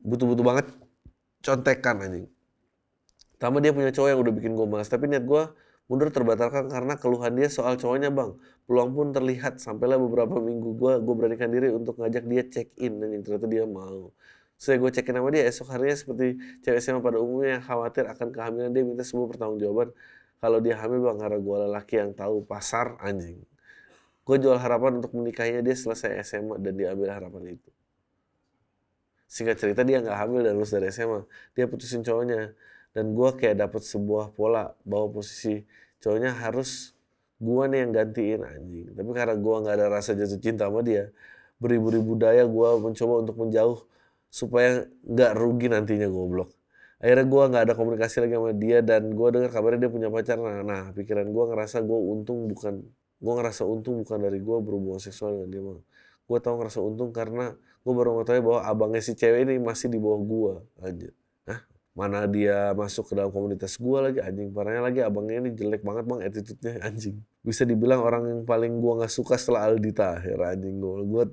Butuh-butuh 0.00 0.44
banget 0.48 0.66
contekan 1.44 1.96
anjing. 2.00 2.26
Pertama 3.36 3.60
dia 3.60 3.72
punya 3.76 3.92
cowok 3.92 4.08
yang 4.08 4.20
udah 4.24 4.34
bikin 4.34 4.52
gue 4.56 4.66
malas. 4.66 4.88
Tapi 4.88 5.12
niat 5.12 5.28
gue 5.28 5.42
mundur 5.86 6.08
terbatalkan 6.10 6.72
karena 6.72 6.96
keluhan 6.96 7.32
dia 7.36 7.48
soal 7.52 7.76
cowoknya 7.76 8.08
bang. 8.08 8.32
Peluang 8.64 8.90
pun 8.96 9.06
terlihat. 9.12 9.60
Sampailah 9.60 10.00
beberapa 10.00 10.40
minggu 10.40 10.72
gue 10.80 10.92
gue 11.04 11.14
beranikan 11.14 11.52
diri 11.52 11.68
untuk 11.70 12.00
ngajak 12.00 12.24
dia 12.24 12.42
check 12.48 12.68
in. 12.80 12.96
Dan 12.96 13.20
ternyata 13.20 13.44
dia 13.44 13.68
mau. 13.68 14.10
Saya 14.56 14.80
gue 14.80 14.88
cekin 14.88 15.20
sama 15.20 15.28
dia 15.28 15.44
esok 15.44 15.68
harinya 15.68 15.92
seperti 15.92 16.40
cewek 16.64 16.80
SMA 16.80 17.04
pada 17.04 17.20
umumnya 17.20 17.60
yang 17.60 17.64
khawatir 17.68 18.08
akan 18.08 18.32
kehamilan 18.32 18.72
dia 18.72 18.88
minta 18.88 19.04
semua 19.04 19.28
pertanggungjawaban 19.28 19.92
kalau 20.40 20.58
dia 20.60 20.76
hamil 20.80 21.04
bang 21.04 21.18
karena 21.20 21.38
gue 21.40 21.56
lelaki 21.68 21.94
yang 22.00 22.12
tahu 22.16 22.44
pasar 22.44 22.96
anjing 23.04 23.40
gue 24.26 24.36
jual 24.42 24.58
harapan 24.58 24.98
untuk 24.98 25.14
menikahinya 25.14 25.62
dia 25.62 25.76
selesai 25.78 26.18
SMA 26.26 26.58
dan 26.58 26.72
dia 26.74 26.92
ambil 26.92 27.14
harapan 27.14 27.56
itu 27.56 27.70
singkat 29.26 29.58
cerita 29.58 29.82
dia 29.82 30.02
nggak 30.02 30.18
hamil 30.18 30.40
dan 30.42 30.54
lulus 30.58 30.74
dari 30.74 30.90
SMA 30.90 31.26
dia 31.54 31.66
putusin 31.70 32.02
cowoknya 32.02 32.54
dan 32.96 33.12
gue 33.12 33.28
kayak 33.36 33.60
dapet 33.60 33.84
sebuah 33.84 34.32
pola 34.32 34.72
bahwa 34.88 35.20
posisi 35.20 35.68
cowoknya 36.00 36.32
harus 36.32 36.96
gue 37.36 37.62
nih 37.68 37.78
yang 37.84 37.92
gantiin 37.92 38.40
anjing. 38.40 38.88
Tapi 38.96 39.10
karena 39.12 39.36
gue 39.36 39.54
nggak 39.60 39.74
ada 39.76 39.86
rasa 39.92 40.16
jatuh 40.16 40.40
cinta 40.40 40.64
sama 40.72 40.80
dia 40.80 41.12
beribu-ribu 41.60 42.16
daya 42.16 42.48
gue 42.48 42.68
mencoba 42.80 43.14
untuk 43.20 43.36
menjauh 43.36 43.84
supaya 44.32 44.88
nggak 45.04 45.32
rugi 45.36 45.68
nantinya 45.68 46.08
goblok. 46.08 46.48
Akhirnya 46.96 47.26
gue 47.28 47.42
nggak 47.52 47.62
ada 47.68 47.74
komunikasi 47.76 48.16
lagi 48.24 48.34
sama 48.40 48.52
dia 48.56 48.78
dan 48.80 49.12
gue 49.12 49.28
dengar 49.28 49.50
kabarnya 49.52 49.88
dia 49.88 49.92
punya 49.92 50.08
pacar. 50.08 50.40
Nah, 50.40 50.64
nah 50.64 50.82
pikiran 50.96 51.28
gue 51.28 51.44
ngerasa 51.52 51.84
gue 51.84 51.98
untung 52.00 52.48
bukan 52.48 52.80
gue 53.20 53.32
ngerasa 53.36 53.68
untung 53.68 54.00
bukan 54.00 54.18
dari 54.24 54.40
gue 54.40 54.56
berhubungan 54.64 55.00
seksual 55.00 55.36
dengan 55.36 55.48
dia 55.52 55.62
mah 55.64 55.80
gue 56.26 56.38
tau 56.40 56.54
ngerasa 56.56 56.80
untung 56.80 57.12
karena 57.12 57.52
gue 57.84 57.92
baru 57.92 58.18
mengetahui 58.18 58.42
bahwa 58.42 58.60
abangnya 58.64 59.04
si 59.04 59.12
cewek 59.12 59.46
ini 59.46 59.60
masih 59.60 59.92
di 59.92 59.98
bawah 60.00 60.20
gue 60.20 60.52
aja? 60.82 61.10
Mana 61.96 62.28
dia 62.28 62.76
masuk 62.76 63.08
ke 63.08 63.12
dalam 63.16 63.32
komunitas 63.32 63.80
gue 63.80 63.98
lagi 64.04 64.20
anjing. 64.20 64.52
Parahnya 64.52 64.84
lagi 64.84 65.00
abangnya 65.00 65.48
ini 65.48 65.56
jelek 65.56 65.80
banget 65.80 66.04
bang 66.04 66.20
attitude-nya 66.28 66.72
anjing. 66.92 67.16
Bisa 67.40 67.64
dibilang 67.64 68.04
orang 68.04 68.22
yang 68.28 68.40
paling 68.44 68.84
gue 68.84 68.92
nggak 69.00 69.08
suka 69.08 69.40
setelah 69.40 69.72
Aldi 69.72 69.96
Tahir 69.96 70.36
anjing. 70.36 70.76
Gue 70.76 71.08
gue 71.08 71.24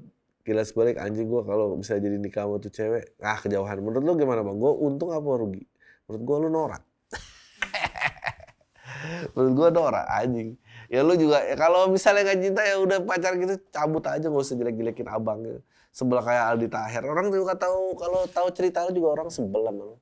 kilas 0.47 0.71
balik 0.71 0.95
anjing 1.03 1.27
gue 1.27 1.43
kalau 1.43 1.75
bisa 1.75 1.99
jadi 1.99 2.15
nikah 2.15 2.47
sama 2.47 2.63
tuh 2.63 2.71
cewek 2.71 3.19
ah 3.19 3.35
kejauhan. 3.43 3.83
Menurut 3.83 4.03
lo 4.07 4.11
gimana 4.15 4.39
bang? 4.39 4.55
Gue 4.55 4.71
untung 4.87 5.11
apa 5.11 5.29
rugi? 5.35 5.67
Menurut 6.07 6.21
gue 6.23 6.37
lu 6.39 6.47
norak. 6.47 6.83
Menurut 9.35 9.53
gue 9.59 9.67
norak 9.75 10.07
anjing. 10.15 10.55
Ya 10.87 11.03
lu 11.03 11.19
juga 11.19 11.43
ya 11.43 11.59
kalau 11.59 11.91
misalnya 11.91 12.31
gak 12.31 12.39
cinta 12.39 12.63
ya 12.63 12.79
udah 12.79 13.03
pacar 13.03 13.35
gitu 13.35 13.59
cabut 13.67 14.03
aja 14.07 14.31
gak 14.31 14.43
usah 14.45 14.55
jelek-jelekin 14.55 15.11
abang 15.11 15.43
gitu. 15.43 15.59
sebelah 15.93 16.25
kayak 16.25 16.43
Aldi 16.53 16.67
Taher 16.69 17.03
orang 17.05 17.29
juga 17.29 17.53
tahu 17.57 17.97
kalau 17.97 18.25
tahu 18.29 18.47
cerita 18.53 18.85
lu 18.85 18.97
juga 18.97 19.09
orang 19.17 19.29
sebelah 19.29 19.73
emang 19.73 19.93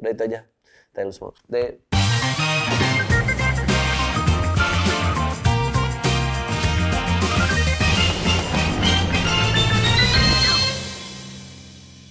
udah 0.00 0.10
itu 0.10 0.22
aja 0.26 0.40
thanks 0.94 1.18
semua 1.18 1.34